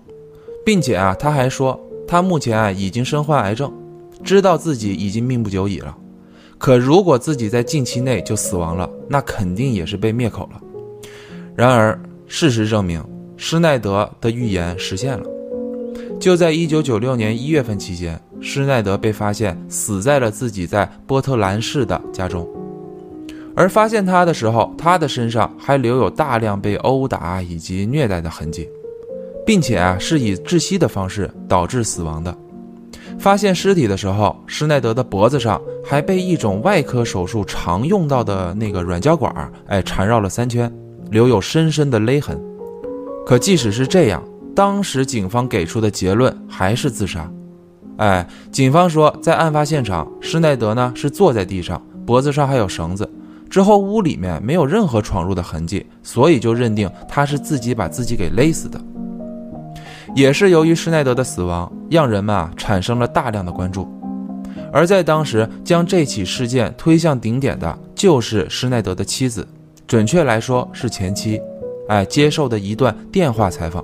[0.69, 3.73] 并且啊，他还说他目前啊已经身患癌症，
[4.23, 5.97] 知道自己已经命不久矣了。
[6.59, 10.61] 可如果自己在近期内就死亡了，那肯定也是被灭口了。
[11.55, 13.03] 然而事实证明，
[13.35, 15.25] 施耐德的预言实现了。
[16.19, 22.47] 就在一九九六年一月份期间，施耐德被发现死在了自己在波特兰市的家中。
[23.55, 28.69] 而发现他的时候，他的身上还留有大量被殴打以及虐待的痕迹，
[29.49, 32.37] 并且啊是以窒息的方式导致死亡的。
[33.17, 40.71] 发现尸体的时候，施耐德的脖子上还被一种外科手术常用到的那个软胶管哎缠绕了三圈，
[41.09, 42.39] 留有深深的勒痕。
[43.25, 44.23] 可即使是这样，
[44.55, 47.27] 当时警方给出的结论还是自杀。
[47.97, 53.11] 哎，警方说在案发现场，施耐德呢是坐在地上，脖子上还有绳子。
[53.49, 58.79] 之后屋里面没有任何闯入的痕迹，所以就认定他是自己把自己给勒死的。
[60.15, 63.87] 也是由于施耐德的死亡，让人们啊产生了大量的关注。
[64.71, 69.47] 而在当时，将这起事件推向顶点的就是施耐德的妻子，
[69.87, 71.41] 准确来说是前妻，
[71.87, 73.83] 哎，接受的一段电话采访。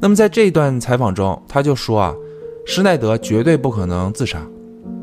[0.00, 2.14] 那么在这段采访中，他就说啊，
[2.66, 4.38] 施耐德绝对不可能自杀。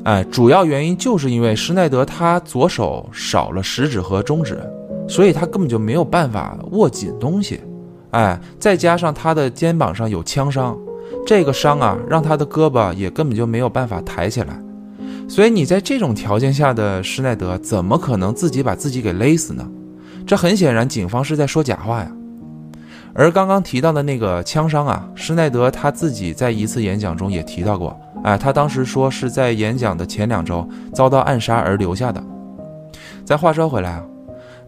[0.03, 4.59] 哎，主要原因就是因为施耐德他左手少了食指和中指，
[5.07, 7.61] 所以他根本就没有办法握紧东西。
[8.12, 10.78] 哎，再加上他的肩膀上有枪伤，
[11.26, 14.60] 这个伤啊让他的胳膊也根本就没有办法抬起来。
[15.28, 19.65] 所以你在这种条件下的施耐德怎么可能自己把自己给勒死呢？
[20.28, 22.12] 这很显然，警方是在说假话呀。
[23.13, 27.97] 而刚刚提到的那个枪伤啊，施耐德他自己在一次演讲中也提到过。
[28.24, 32.21] 哎，他当时说是在演讲的前两周遭到暗杀而留下的。
[33.26, 34.04] 再话说回来啊，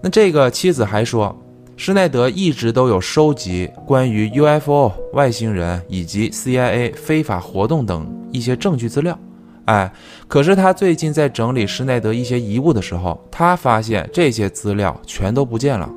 [0.01, 1.37] 那这个妻子还说，
[1.75, 9.17] 施耐德一直都有收集关于 UFO 外星人以及 CIA 非法活动等一些证据资料。
[9.65, 9.91] 哎，
[10.27, 15.89] 可是他最近在整理施耐德一些遗物的时候，他发现这些资料全都不见了，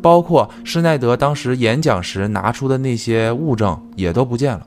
[0.00, 4.66] 包括施耐德当时演讲时拿出的那些物证也都不见了。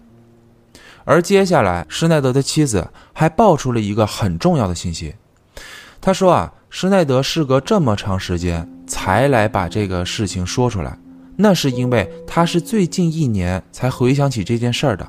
[1.04, 5.14] 而接下来，施耐德的妻子还爆出了一个很重要的信息。
[6.00, 10.98] 他说：“啊，施耐德事隔这么长时间才来把这个事情说出来，
[11.36, 15.08] 那是因为他是最近一年才回想起这件事儿的。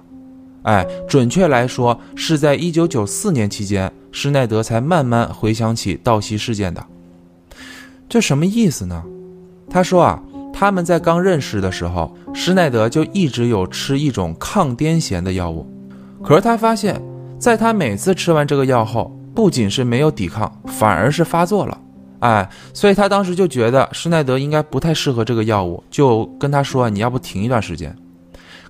[0.62, 6.84] 哎，准确来说，是在1994年期间，施耐德才慢慢回想起盗袭事件的。
[8.08, 9.04] 这什么意思呢？
[9.70, 10.20] 他说啊，
[10.52, 15.66] 他们在刚认识的时候，施耐德就一直有吃一种抗癫痫的药物。”
[16.24, 17.00] 可是他发现，
[17.38, 21.80] 在他每次吃完这个药后，不仅是没有抵抗，反而是发作了。
[22.20, 27.94] 哎，所以他当时就觉得施耐德应该不太适合这个药物，就跟他说：“你要不停一段时间。”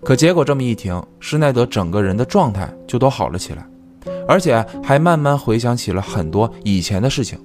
[0.03, 3.67] 可结果这么一停，施耐德整个人的状态就都好了起来，
[4.29, 7.39] 而且还慢慢回想起了很多以前的事情。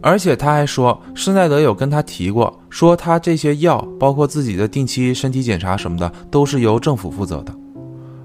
[0.00, 7.54] 而且他还说，施耐德有跟他提过，说他这些药，包括自己的定期身体检查什么的，都是由政府负责的。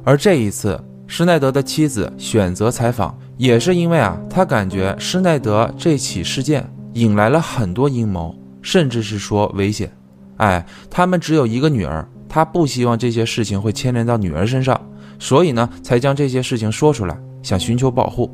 [0.03, 9.91] 而这一次，施耐德的妻子选择采访，也是因为啊，他感觉施耐德这起事件引来了很多阴谋，甚至是说危险。
[10.37, 14.79] 哎，他们只有一个女儿，他不希望这些事情会牵连到女儿身上，
[15.17, 18.29] 所以呢，才将这些事情说出来，想寻求保护。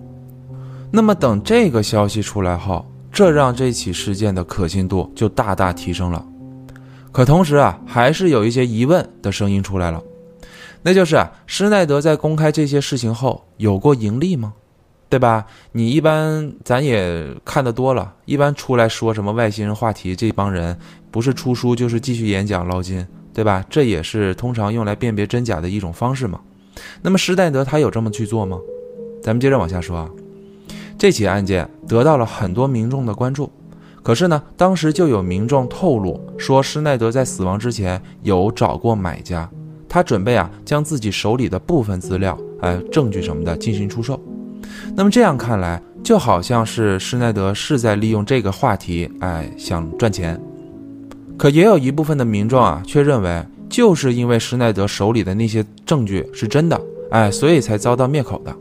[0.91, 6.25] 那么等这个消息出来后，这让这起事件的可信度就大大提升了，
[7.11, 10.01] 可同时啊，还是有一些疑问的声音出来了，
[10.81, 14.53] 那就是，施耐德在公开这些事情后有过盈利吗？
[15.13, 15.45] 对吧？
[15.73, 20.75] 你一般咱也看得多了，一般出来说什么外星人话题，这帮人
[21.11, 23.63] 不是出书就是继续演讲捞金，对吧？
[23.69, 26.41] 这也是通常用来辨别真假的一种方式嘛。
[27.03, 28.57] 那么施耐德他有这么去做吗？
[29.21, 30.09] 咱们接着往下说啊。
[30.97, 33.51] 这起案件得到了很多民众的关注，
[34.01, 39.47] 可是呢，当时就有民众透露说，施耐德在死亡之前有找过买家，
[39.87, 44.19] 他准备啊将自己手里的部分资料、哎证据什么的进行出售。
[44.95, 50.39] 那么这样看来，就好像是施耐德是在利用这个话题，哎想赚钱。
[51.37, 58.55] 可也有一部分的民众啊，却认为就是因为施耐德手里的那些证据是真的，哎，所以才遭到灭口的。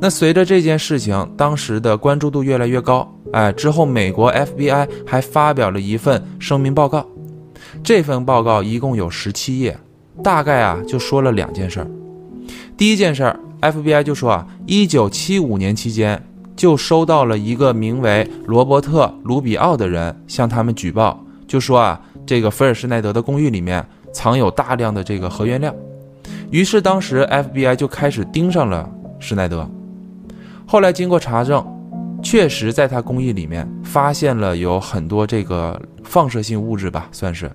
[0.00, 7.06] 那随着这件事情当时的关注度越来越高，哎，之后美国 FBI 还发表了一份声明报告，
[7.84, 9.76] 这份报告一共有十七页，
[10.24, 11.86] 大概啊就说了两件事儿。
[12.80, 16.18] 第一件事儿，FBI 就说啊，一九七五年期间
[16.56, 25.74] 就收到了一个名为罗伯特·卢比奥的人向他们举报，就说啊，这个菲尔施耐德的公寓里面藏有大量的这个核原料，
[26.50, 29.70] 于是当时 FBI 就开始盯上了施耐德。
[30.66, 31.62] 后来经过查证，
[32.22, 37.52] 确实在他公寓里面发现了有很多这个放射性物质吧，算是。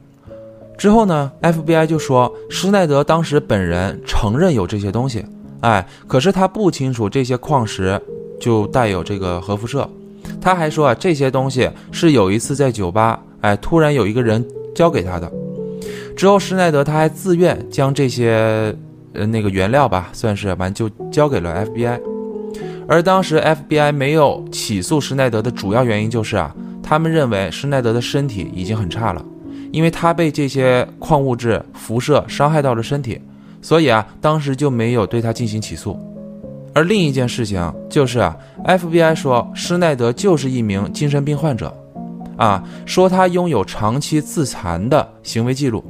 [0.77, 5.25] 之后呢，FBI 就说施耐德当时本人承认有这些东西，
[5.61, 7.99] 哎，可是他不清楚这些矿石
[8.39, 9.89] 就带有这个核辐射。
[10.41, 14.45] 他还说啊，这些东西是有一次在酒吧，哎，突然有一个人
[14.75, 15.31] 交给他的。
[16.15, 18.75] 之后施耐德他还自愿将这些
[19.13, 21.99] 呃那个原料吧，算是完就交给了 FBI。
[22.87, 29.23] 而当时 FBI 没有起诉施耐德的主要原因就是啊，他们认为施耐德的身体已经很差了，
[29.75, 33.19] 因为他被这些矿物质辐射伤害到了身体，
[33.61, 35.99] 所以啊，当时就没有对他进行起诉。
[36.73, 41.75] 而另一件事情就是啊，FBI 说施耐德就是一名精神病患者，
[42.37, 45.83] 啊，说他拥有长期自残的行为记录。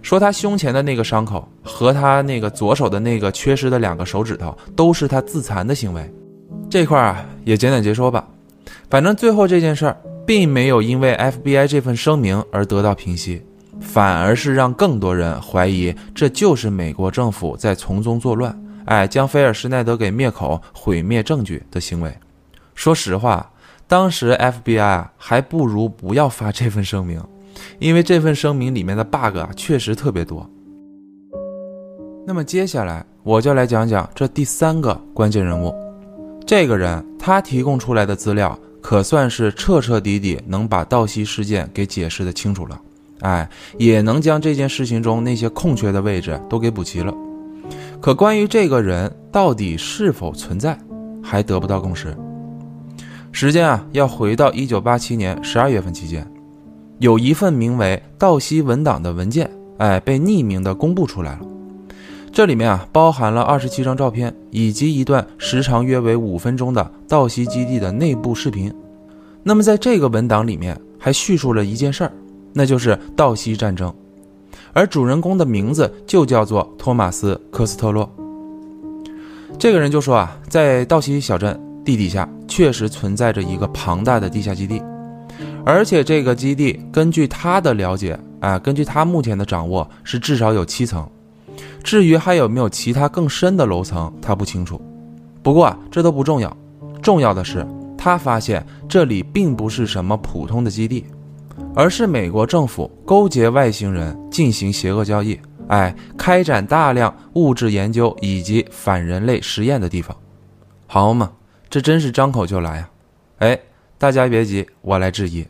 [0.00, 6.10] 说他胸前的那个伤口和他那个左手的那个缺失的两个手指头都是他自残的行为，
[6.70, 8.26] 这块啊也简短截说吧。
[8.88, 9.94] 反正最后这件事儿
[10.26, 13.42] 并没有因为 FBI 这份声明而得到平息，
[13.80, 22.12] 反而是让更多人怀疑这就是美国政府在从中作乱，哎，将菲尔施耐德给灭口、毁灭证据的行为。
[22.74, 23.50] 说实话，
[23.86, 27.22] 当时 FBI 还不如不要发这份声明。
[27.78, 30.48] 因为这份声明里面的 bug，确实特别多。
[32.26, 35.72] 那么接下来我就来讲讲这第三个关键人物，
[36.46, 42.78] 这个人他提供出来的资料可算是彻彻底底能把道西事件给解释的清楚了，
[43.20, 47.14] 哎，也能将这件事情中那些空缺的位置都给补齐了。
[48.00, 50.76] 可关于这个人到底是否存在，
[51.22, 52.14] 还得不到共识。
[53.30, 56.26] 时间啊，要回到一九八七年十二月份期间。
[56.98, 61.40] 有一份名为《道西文档》的文件，哎，被匿名的公布出来了。
[62.32, 68.72] 这里面啊，包含了二十七张照片，以及一段时长约为五分钟的道西基地的内部视频。
[69.42, 72.12] 那么，在这个文档里面，还叙述了一件事儿，
[72.54, 73.92] 那就是道西战争，
[74.72, 78.10] 而主人公的名字就叫做托马斯·科斯特洛。
[79.58, 84.82] 这个人就说啊，在道西小镇地底下确实存在着一个庞大的地下基地。
[85.66, 91.06] 而且这个基地，根据他的了解，啊，根据他目前的掌握，是至少有七层。
[91.82, 94.80] 至于还有没有其他更深的楼层，他不清楚。
[95.42, 96.56] 不过，这都不重要，
[97.02, 101.04] 重要的是他发现这里并不是什么普通的基地，
[101.74, 105.38] 而是美国政府勾结外星人进行邪恶交易，
[105.68, 110.16] 哎，开展大量物质研究以及反人类实验的地方。
[110.86, 111.32] 好嘛，
[111.68, 112.90] 这真是张口就来啊！
[113.38, 113.58] 哎。
[113.98, 115.46] 大家别急，我来质疑。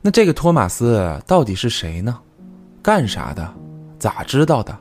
[0.00, 2.18] 那这个托马斯到底是谁呢？
[2.82, 3.54] 干啥的？
[3.98, 4.74] 咋知道的？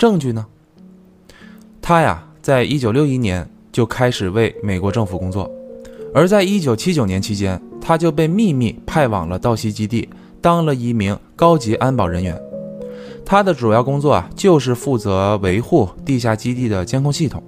[0.00, 0.46] 证据呢？
[1.82, 5.50] 他呀，在一九六一年就开始为美国政府工作，
[6.14, 10.08] 而在一九七九年期间，他就被秘密派往了道西基地，
[10.40, 12.34] 当了一名高级安保人员。
[13.26, 17.42] 他的主要工作啊，就是负责维护地下基地的监控系统。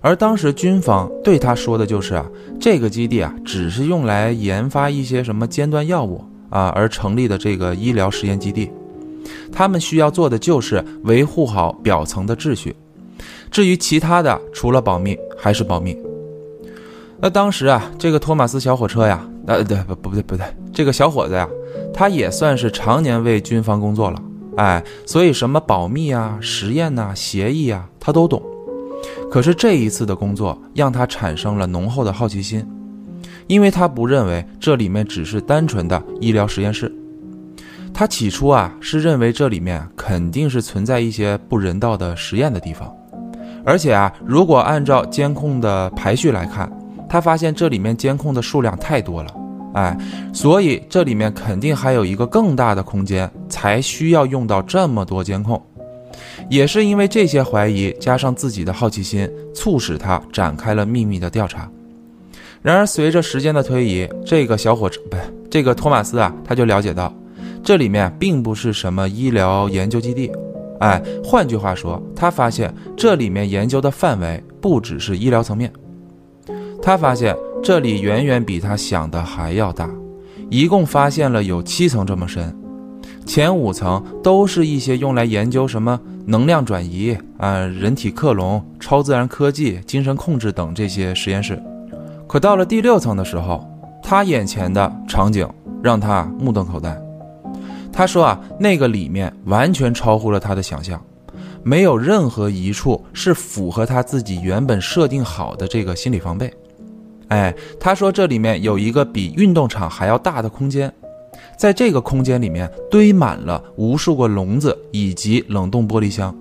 [0.00, 2.24] 而当时军方对他说的就是啊，
[2.58, 8.70] 这个基地啊，只是用来研发一些什么尖端药物啊而成立的这个医疗实验基地。
[9.52, 12.74] 他们需要做的就是维护好表层的秩序，
[13.50, 15.96] 至于其他的，除了保密还是保密。
[17.18, 21.48] 那当时啊，这个托马斯小火车呀，呃，对不不对不对，这个小伙子呀，
[21.92, 24.22] 他也算是常年为军方工作了，
[24.56, 28.42] 哎，所以什么保密啊、实验呐、协议啊，他都懂。
[29.30, 32.64] 可是这一次的工作让他产生了浓厚的好奇心，
[33.46, 36.94] 因为他不认为这里面只是单纯的医疗实验室。
[37.98, 42.94] 他起初啊是认为这里面肯定是存在一些不人道的实验的地方，
[43.64, 46.70] 而且啊，如果按照监控的排序来看，
[47.08, 49.34] 他发现这里面监控的数量太多了，
[49.72, 49.96] 哎，
[50.30, 55.58] 所以这里面肯定还有一个更大的空间，才需要用到这么多监控。
[56.50, 61.66] 也是因为这些怀疑加上自己的好奇心，促使他展开了秘密的调查。
[62.60, 65.16] 然而随着时间的推移，这个小伙子不，
[65.50, 67.10] 这个托马斯啊，他就了解到。
[67.66, 70.30] 这里面并不是什么医疗研究基地，
[70.78, 75.72] 哎，换句话说，他发现这里面研究的范围不只是医疗层面。
[76.80, 79.90] 他发现这里远远比他想的还要大，
[80.48, 82.56] 一共发现了有七层这么深，
[83.24, 91.60] 前五层都是一些用来研究什么能量转移啊、人体克隆、超自然科技、精神控制等这些实验室。
[92.28, 93.68] 可到了第六层的时候，
[94.04, 95.48] 他眼前的场景
[95.82, 96.96] 让他目瞪口呆。
[97.96, 101.02] 他说啊，那个里面完全超乎了他的想象，
[101.62, 106.52] 没有任何一处是符合他自己原本设定好的这个心理防备。
[107.28, 110.92] 哎，他说这里面有一个比运动场还要大的空间，
[111.56, 116.36] 在这个空间里面堆满了无数个笼子以及冷冻玻璃箱，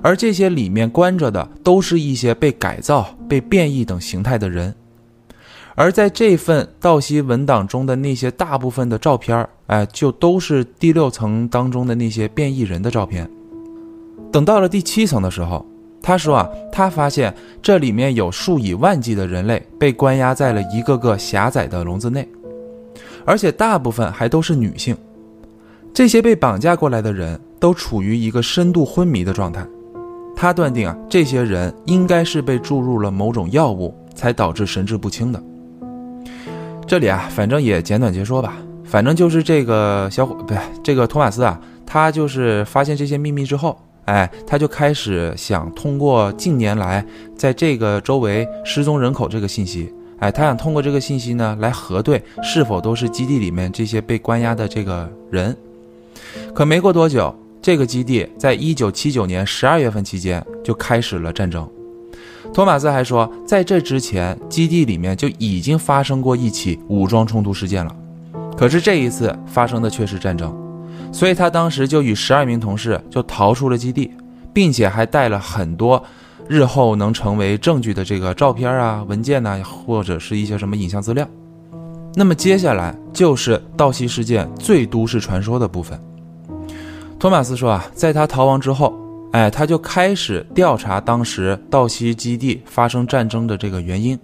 [0.00, 4.74] 而这些里面关着的都是一些被改造、被变异等形态的人。
[5.76, 13.30] 而在这份道西文档中的那些大部分的照片哎，就都是第六层当中的那些变异人的照片。
[14.32, 15.64] 等到了第七层的时候，
[16.02, 22.28] 他说啊，他发现这里面有数以万计的人类被关押在了一个个狭窄的笼子内，
[23.24, 24.96] 而且大部分还都是女性。
[25.94, 29.64] 这些被绑架过来的人都处于一个深度昏迷的状态。
[30.34, 35.40] 他断定啊，这些人应该是被注入了某种药物，才导致神志不清的。
[36.88, 38.56] 这里啊，反正也简短截说吧。
[38.90, 55.56] 反正就是这个小伙，不对，这个托马斯啊，他就是发现这些秘密之后，哎，他就开始想通过近年来在这个周围失踪人口这个信息，哎，他想通过这个信息呢来核对是否都是基地里面这些被关押的这个人。
[56.52, 57.32] 可没过多久，
[57.62, 61.68] 这个基地在一九七九年十二月份期间就开始了战争。
[62.52, 67.94] 托马斯还说，在这之前，基地里面就已经发生过一起武装冲突事件了，
[68.60, 70.54] 可是这一次发生的却是战争，
[71.10, 74.12] 所以他当时就与十二名同事就逃出了基地，
[74.52, 76.04] 并且还带了很多
[76.46, 81.26] 日后能成为证据的这个照片啊、文件呐，或者是一些什么影像资料。
[82.14, 85.98] 那么接下来就是盗袭事件最都市传说的部分。
[87.18, 88.94] 托马斯说啊，在他逃亡之后。
[89.32, 94.18] 哎，他就开始调查当时道西基地发生战争的这个原因，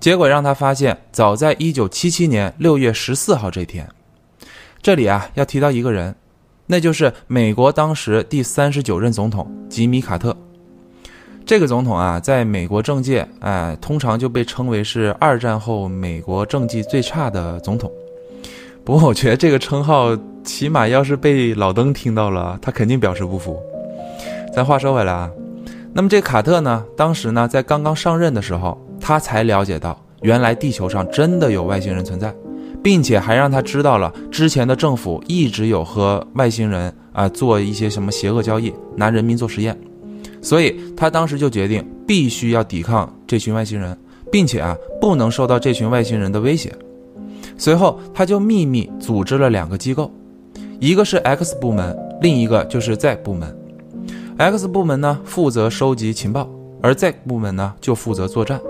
[0.00, 3.86] 结果让他发现，早在一九七七年六月十四号这天，
[4.80, 6.14] 这里啊要提到一个人，
[6.66, 10.34] 那就是美国当时第三十九任总统吉米卡特。
[11.44, 17.90] 这个总统啊，在美国政界，哎，通常就被称为是二战后美国政绩最差的总统。
[18.84, 23.60] 不过，我觉得这个称号，起码要是被老登听到了，他肯定表示不服。
[24.54, 25.30] 咱话说回来啊，
[25.92, 28.80] 那么这卡特呢，当时呢在刚刚上任的时候，
[29.10, 32.32] 他才了解到原来地球上真的有外星人存在，
[32.80, 39.76] 并且还让他知道了之前的政府一直有和外星人啊做一些什么邪恶交易，拿人民做实验，
[40.40, 43.98] 所以他当时就决定必须要抵抗这群外星人，
[44.30, 46.72] 并且啊不能受到这群外星人的威胁。
[47.58, 50.08] 随后他就秘密组织了两个机构，
[50.78, 53.58] 一个是 X 部门，另一个就是 Z 部门。
[54.38, 56.48] X 部门呢负责收集情报，
[56.80, 58.60] 而 Z 部门呢就负责作战。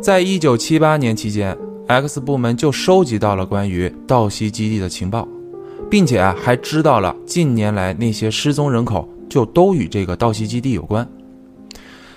[0.00, 5.26] 在一九七八年期间 X 部门就收集到了关于道西基地的情报，
[5.90, 11.08] 并且啊还知道了近年来那些失踪人口就都与这个道西基地有关。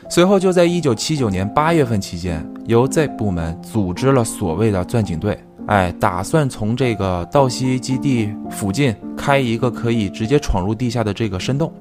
[0.09, 11.71] 随后就在1979年8月份期间，由 Z 部门组织了所谓的钻井队，哎，打算从这个道西基地附近开一个可以直接闯入地下的这个深洞。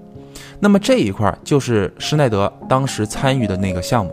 [0.61, 4.13] 那么这一块就是施耐德当时参与的那个项目。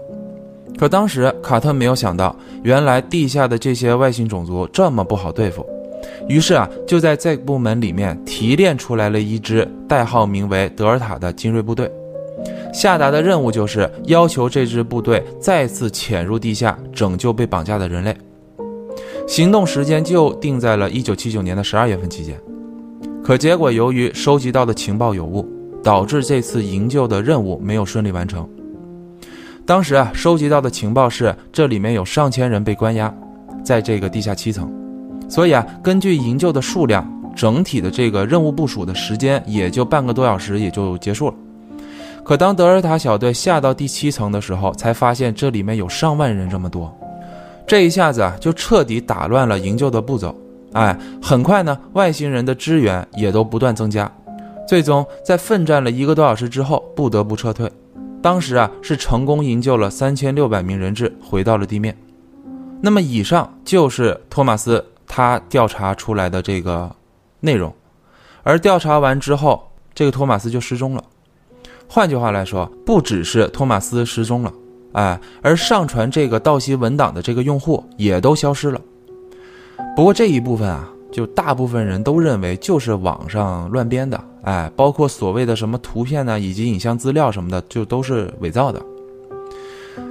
[0.78, 5.66] 可当时卡特没有想到，原来地下的这些外星种族这么不好对付，
[6.28, 11.90] 于是啊，就在这部门里面提炼出来了一支代号名为德尔塔的精锐部队，
[12.74, 18.16] 下达的任务就是要求这支部队再次潜入地下，拯救被绑架的人类。
[19.26, 22.38] 行动时间就定在了一九七九年的十二月份期间。
[23.24, 25.48] 可结果由于收集到的情报有误，
[25.82, 28.46] 导致这次营救的任务没有顺利完成。
[29.66, 33.14] 当时啊，收集到的情报是这里面有上千人被关押
[33.64, 34.70] 在这个地下七层，
[35.30, 41.36] 所以啊，根据营救的数量，整体的这个任务部署的时间也就半个多小时也就结束了。
[42.26, 46.94] 可当德尔塔小队下到第七层的时候，才发现这里面有上万人这么多，
[47.66, 50.36] 这一下子啊，就彻底打乱了营救的步骤。
[50.74, 54.12] 哎，很快呢，外星人的支援也都不断增加，
[54.68, 57.72] 最终在奋战了一个多小时之后，不得不撤退。
[58.24, 61.96] 当时啊，是成功营救了三千六百名人质回到了地面。
[62.82, 66.96] 那么以上就是托马斯他调查出来的这个
[67.42, 67.76] 内容，
[68.44, 71.04] 而调查完之后，这个托马斯就失踪了。
[71.90, 74.54] 换句话来说，不只是托马斯失踪了，
[74.94, 78.80] 哎，而上传这个道西文档的这个用户也都消失了。
[79.98, 80.90] 不过这一部分啊。
[81.14, 88.82] 就大部分人都认为就是网上乱编的，哎，包括所谓的什么图片呢，以及影像资料什么的，就都是伪造的。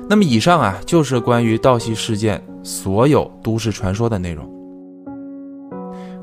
[0.08, 4.48] 那么以上啊，就是关于盗溪事件所有都市传说的内容。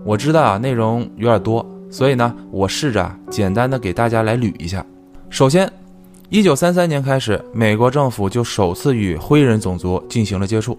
[0.06, 4.86] 我知道啊，内容有点多，所以呢，我试着简单的给大家来捋一下。
[5.30, 5.70] 首先，
[6.30, 10.78] 一九三三年开始，美国政府就首次与灰人种族进行了接触，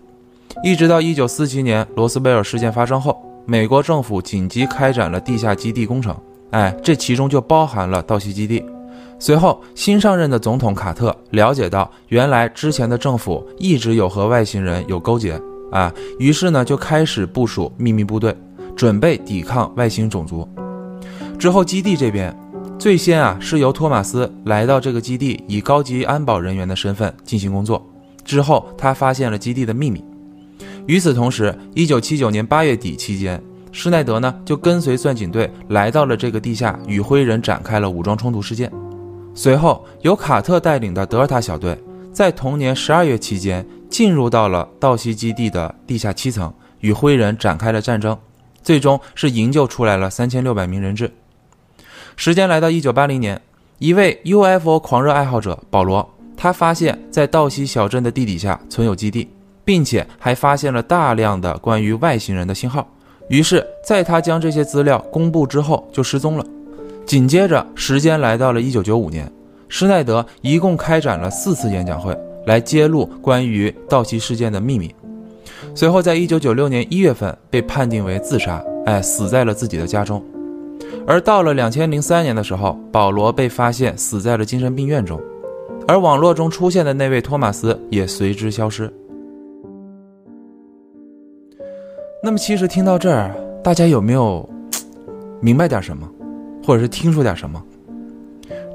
[0.64, 3.29] 一直到一九四七年罗斯贝尔事件发生后。
[3.50, 6.16] 美国政府紧急开展了地下基地工程，
[6.52, 8.64] 哎，这其中就包含了道西基地。
[9.18, 15.36] 随后，新上任的总统卡特了解到，原来之前的政府一直有和外星人有勾结，
[15.72, 18.32] 啊，于是呢就开始部署秘密部队，
[18.76, 20.48] 准备抵抗外星种族。
[21.36, 22.32] 之后，基地这边
[22.78, 27.84] 最先啊是由托马斯来到这个基地，以高级安保人员的身份进行工作。
[28.24, 30.04] 之后，他发现了基地的秘密。
[30.86, 38.70] 与此同时，一九七九年八月底期间，施耐德呢就跟随钻井队来到了这个地下，与灰人展开了武装冲突事件。
[39.34, 41.78] 随后，由卡特带领的德尔塔小队
[42.12, 48.18] 在同年十二月期间进入到了道西基地的地下七层，与灰人展开了战争，
[48.62, 51.12] 最终是营救出来了三千六百名人质。
[52.16, 53.40] 时间来到一九八零年，
[53.78, 59.28] 一位 UFO 狂热爱好者保罗，他发现，在道西小镇的地底下存有基地。
[59.70, 62.84] 并且还发现了大量的关于外星人的信号，
[63.28, 66.44] 于是，在他将这些资料公布之后，就失踪了。
[67.06, 69.32] 紧接着，时间来到了一九九五年，
[69.68, 74.92] 施耐德一共开展了四次演讲会，来揭露关于道奇事件的秘密。
[75.72, 80.20] 随后，在一九九六年一月份被判定为自杀，哎，死在了自己的家中。
[81.06, 85.20] 而到了两千零三年的时候，保罗被发现死在了精神病院中，
[85.86, 88.92] 而网络中出现的那位托马斯也随之消失。
[92.22, 94.46] 那么，其实听到这儿，大家有没有
[95.40, 96.06] 明白点什么，
[96.62, 97.62] 或者是听出点什么？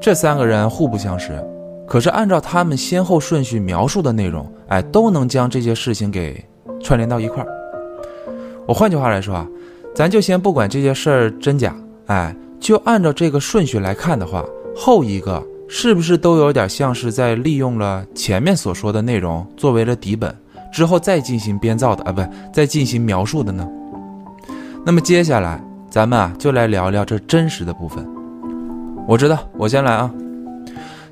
[0.00, 1.40] 这三个人互不相识，
[1.86, 6.44] 可是按照他们先后顺序描述的内容，哎，都能将这些事情给
[6.82, 7.48] 串联到一块儿。
[8.66, 9.46] 我换句话来说啊，
[9.94, 11.72] 咱就先不管这些事儿真假，
[12.06, 14.44] 哎，就按照这个顺序来看的话，
[14.74, 20.36] 后一个是不是都有点像是在利用了前面所说的内容作为了底本？
[20.76, 22.22] 之后再进行编造的啊，不，
[22.52, 23.66] 再进行描述的呢？
[24.84, 25.58] 那么接下来
[25.88, 28.06] 咱们啊就来聊聊这真实的部分。
[29.08, 30.12] 我知道，我先来啊。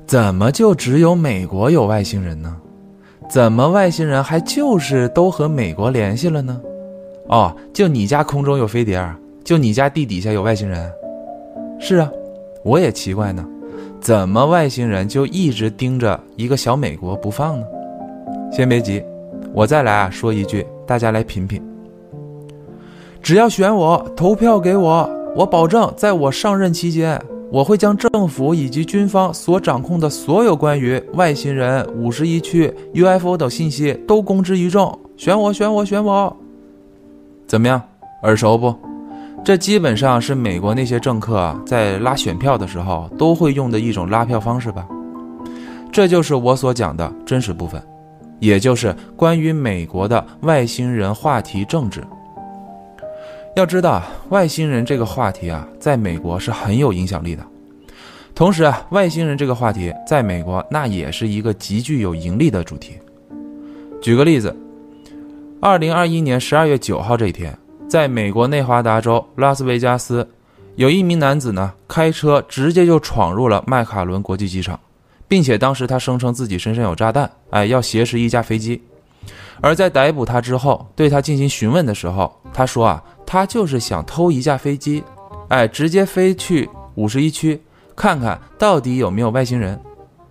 [0.05, 2.55] 怎么就只有美国有外星人呢？
[3.27, 6.61] 怎么外星人还就是都和美国联系了呢？
[7.29, 9.03] 哦，就你家空中有飞碟，
[9.43, 10.91] 就你家地底下有外星人？
[11.79, 12.07] 是啊，
[12.63, 13.43] 我也奇怪呢，
[13.99, 17.65] 怎么外星人就一直盯着一个小美国不放呢？
[18.51, 19.03] 先别急。
[19.55, 21.63] 我再来啊，说一句，大家来品品。
[23.23, 27.17] 只要选我，投票给我，我保证，在我上任期间，
[27.49, 34.99] 我会将政府以及军方所掌控的所有关于外星人、五十一区、UFO 等信息都公之于众。
[35.15, 36.35] 选我，选我，选我！
[37.47, 37.81] 怎么样，
[38.23, 38.75] 耳熟不？
[39.45, 44.85] 这基本上是美国那些政客啊，在拉选票的时候都会用的一种拉票方式吧？
[45.93, 47.81] 这就是我所讲的真实部分，
[48.39, 52.03] 也就是关于美国的外星人话题政治。
[53.55, 57.45] 要知道，外星人这个话题啊，在美国是很有影响力的。
[58.33, 62.97] 同时啊，外星人这个话题在美国那也是一个极具有盈利的主题。
[64.01, 64.53] 举个例子，
[65.61, 67.57] 二零二一年十二月九号这一天，
[67.87, 70.27] 在美国内华达州拉斯维加斯，
[70.75, 74.77] 有一名男子呢开车直接就闯入了麦卡伦国际机场，
[75.27, 78.81] 并且当时他声称自己身上有炸弹，哎，要挟持一架飞机。
[79.61, 85.03] 而在逮捕他之后，对他进行询问的时候，他说啊，他就是想偷一架飞机，
[85.47, 87.61] 哎，直接飞去五十一区。
[87.95, 89.79] 看看到底有没有外星人？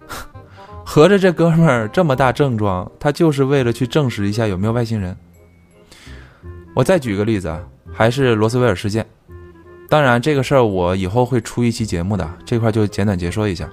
[0.85, 5.17] 合着这哥们儿这么大症状，他就是为了去证实一下有没有外星人。
[6.75, 9.07] 我再举个例子啊，还是罗斯威尔事件。
[9.89, 13.67] 当然，这个事儿我以后会出一期节目的，这块就简短解说一下。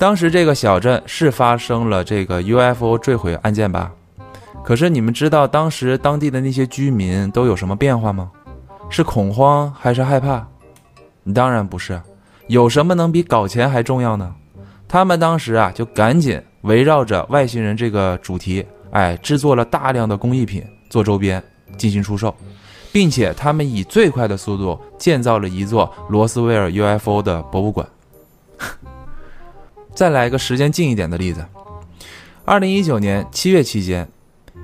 [0.00, 3.92] 当时这个小镇是发生了这个 UFO 坠毁案件吧？
[4.64, 8.30] 可是你们知道当时当地的那些居民都有什么变化吗？
[8.88, 10.42] 是恐慌还是害怕？
[11.34, 12.00] 当然不是。
[12.46, 14.34] 有什么能比搞钱还重要呢？
[14.88, 21.42] 他们当时啊，就赶紧围绕着外星人这个主题，哎，制作了大量的工艺品做周边
[21.76, 22.34] 进行出售，
[22.90, 27.86] 并且他们以最快的速度建造了一座罗斯威尔 UFO 的博物馆。
[29.94, 31.44] 再来一个时间近一点的例子，
[32.44, 34.08] 二零一九年七月期间，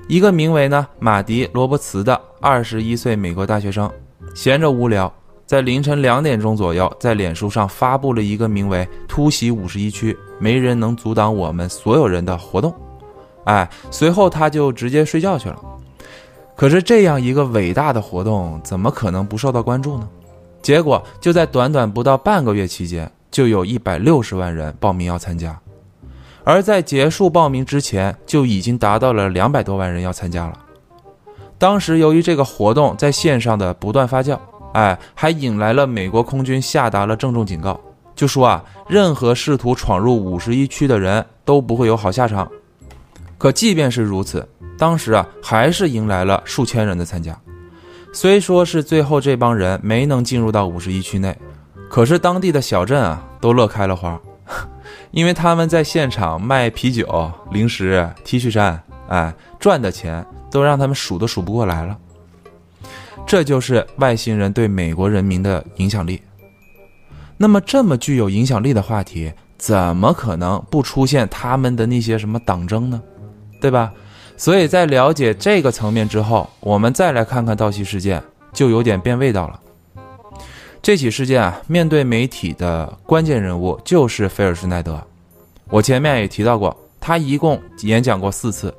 [0.07, 3.91] 一个名为呢马迪罗伯茨的二十一岁美国大学生，
[4.33, 5.11] 闲着无聊。
[5.45, 12.73] 在凌晨两点钟左右，在脸书上发布了一个名为“突袭五十一区，没人能阻挡我们所有人”的活动。
[13.45, 15.57] 哎，随后他就直接睡觉去了。
[16.53, 20.09] 可是这样一个伟大的活动，怎么可能不受到关注呢？
[20.61, 25.59] 结果就在短短不到半个月期间，就有一百六十万人报名要参加，
[26.43, 30.59] 而在结束报名之前，就已经达到了两百多万人要参加了。
[31.57, 34.39] 当时由于这个活动在线上的不断发酵。
[34.73, 37.79] 哎，还引来了美国空军下达了郑重警告，
[38.13, 42.47] 就说啊，任何试图闯入五十一区的人都不会有好下场。
[43.39, 44.47] 可即便是如此，
[44.77, 47.35] 当时啊，还是迎来了数千人的参加。
[48.13, 51.35] 虽说是最后这帮人没能进入到五十一区内，
[51.89, 54.19] 可是当地的小镇啊，都乐开了花，
[55.11, 61.97] 因为他们在现场卖啤酒、零食、T 恤衫，哎，赚的钱都让他们数都数不过来了。
[63.25, 66.21] 这就是外星人对美国人民的影响力。
[67.37, 73.01] 那么，这么具有影响力的话题，怎么可能不出现他们的那些什么党争呢？
[73.59, 73.91] 对吧？
[74.37, 78.21] 所以在了解这个层面之后，我们再来看看道奇事件，
[78.53, 79.59] 就有点变味道了。
[80.81, 85.01] 这起事件啊，面对媒体的关键人物就是菲尔施奈德。
[85.69, 88.73] 我前面也提到过，他一共演讲过四次，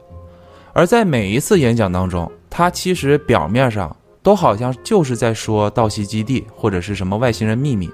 [0.72, 3.94] 而在每一次演讲当中，他其实表面上。
[4.20, 7.88] 都好像就是在说盗袭基地或者是什么外星人秘密，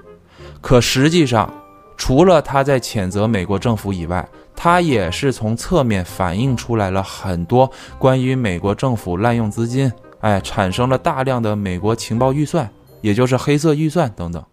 [0.59, 1.49] 可实际上，
[1.95, 9.89] 除了他在谴责美国政府以外，他也是从侧面反映出来了很多关于美国政府滥用资金，
[10.19, 12.69] 哎，产生了大量的美国情报预算，
[13.05, 14.43] 也就是黑色预算等等。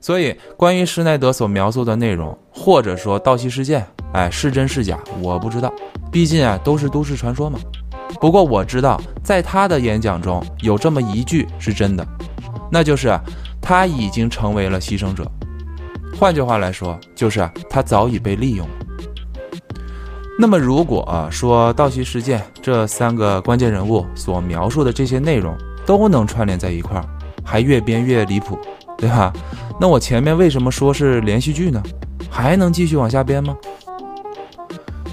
[0.00, 5.74] 所以，关于施耐德所描述的内容，或者说盗袭事件，哎，是真是假，我不知道，
[6.12, 7.58] 毕竟啊，都是都市传说嘛。
[8.20, 12.06] 不过我知道，在他的演讲中有这么一句是真的，
[12.70, 13.18] 那就是
[13.60, 15.28] 他已经成为了牺牲者。
[16.16, 18.64] 换句话来说，就是他早已被利用。
[20.38, 25.54] 那么，如果说盗袭事件这三个关键人物所描述的这些内容
[25.90, 27.04] 都能串联在一块儿，
[27.42, 28.56] 还越编越离谱，
[28.96, 29.32] 对吧？
[29.80, 31.82] 那我前面为什么说是连续剧呢？
[32.30, 33.56] 还能继续往下编吗？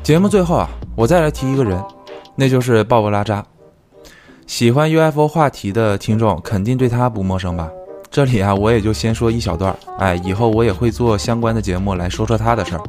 [0.03, 1.84] 节目最后啊，我再来提一个人。
[2.36, 3.43] 那就是鲍勃拉扎，
[4.45, 7.67] 喜欢 UFO 话题的听众肯定对他不陌生吧？
[8.11, 12.84] 这里啊，我也就先说一小段哎，以后我也会做相关的节目来说说他的事儿。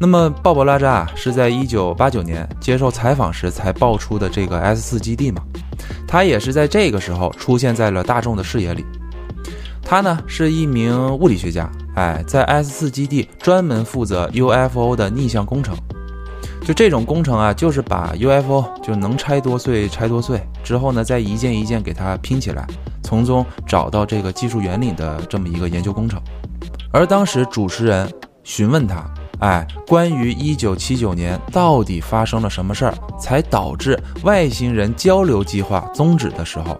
[0.00, 5.42] 那么，鲍勃拉扎是在一九八九年接受采访时才爆出的这个 S 四基地嘛？
[6.06, 8.84] 他也是在这个时候出现在了大众的视野里。
[9.82, 15.76] 他呢是一名物理学家，哎，在 S 四基地专门负责 UFO 的逆向工程。
[16.64, 22.64] 就这种工程啊，就是把 UFO 就能拆多碎拆多碎之后呢，再一件一件给它拼起来，
[23.02, 26.20] 从中找到这个技术原理的这么一个研究工程。
[26.92, 28.08] 而当时主持人
[28.44, 29.04] 询问他，
[29.40, 36.76] 哎，关于一九七九年到底发生了什么事儿，才导致外星人交流计划终止的时候，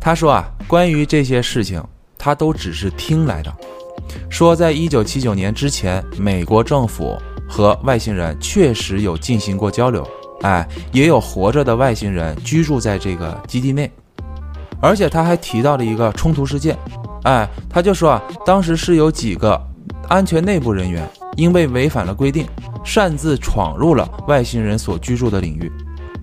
[0.00, 1.82] 他说啊，关于这些事情，
[2.18, 3.54] 他都只是听来的。
[4.28, 7.16] 说在一九七九年之前，美国政府
[7.48, 10.04] 和外星人确实有进行过交流，
[10.42, 13.88] 哎，也有活着的外星人居住在这个基地内，
[14.80, 16.76] 而且他还提到了一个冲突事件，
[17.22, 19.60] 哎，他就说啊，当时是有几个
[20.08, 21.08] 安全内部人员。
[21.36, 22.46] 因为违反了规定，
[22.84, 25.70] 擅自闯入了外星人所居住的领域。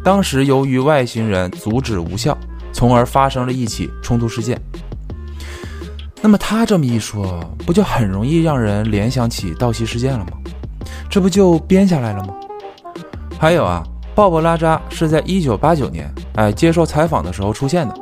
[0.04, 2.38] 当时由于外星人阻止无效，
[2.72, 4.62] 从而发生了一起冲突事件。
[6.22, 10.32] 那么他这么一说，不就很容易让人联想起盗袭事件了吗？
[11.10, 12.34] 这不就编下来了吗？
[13.40, 13.84] 还有啊，
[14.16, 17.96] 鲍勃拉扎是在一九八九年哎接受采访的时候出现的。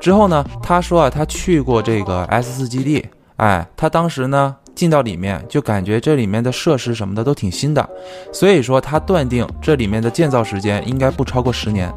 [0.00, 3.06] 之后呢，他说啊，他去过这个 S 四基地，
[3.36, 4.56] 哎，他当时呢。
[4.82, 7.88] 进到里面就感觉这里面的设施什么的都挺新的，
[8.32, 11.88] 所以说他断定这里面的建造时间应该不超过十年，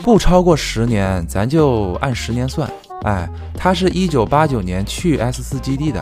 [0.00, 2.70] 不超过十年，咱就按十年算。
[3.02, 6.00] 哎，他是一九八九年去 S 四基地的，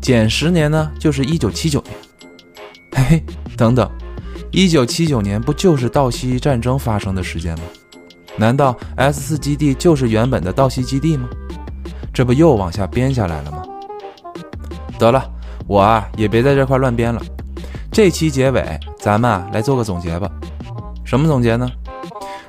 [0.00, 1.94] 减十年呢就是一九七九年。
[2.96, 3.24] 嘿嘿，
[3.56, 3.88] 等等，
[4.50, 7.64] 一九七九年不就是道西战争发生的时间吗？
[8.36, 11.28] 难道 S 四基地就是原本的道西基地吗？
[12.12, 13.62] 这不又往下编下来了吗？
[15.02, 15.28] 得了，
[15.66, 17.20] 我啊也别在这块乱编了。
[17.90, 20.30] 这期结尾，咱们啊来做个总结吧。
[21.04, 21.68] 什么总结呢？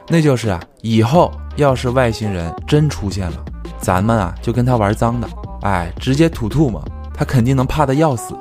[0.07, 3.43] 那就是啊，以后要是外星人真出现了，
[3.79, 5.27] 咱们啊就跟他玩脏的，
[5.63, 6.79] 哎，直接吐吐沫，
[7.11, 8.37] 他肯定能怕的要死。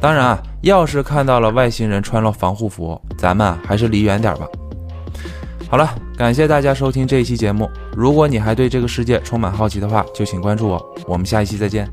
[0.00, 4.46] 当然啊，要是看到了外星人穿了防护服，咱们啊还是离远点吧。
[5.68, 7.70] 好了，感谢大家收听这一期节目。
[7.96, 10.94] 如果你还对这个世界充满好奇的话，就请关注我。
[11.06, 11.88] 我们下一期再见。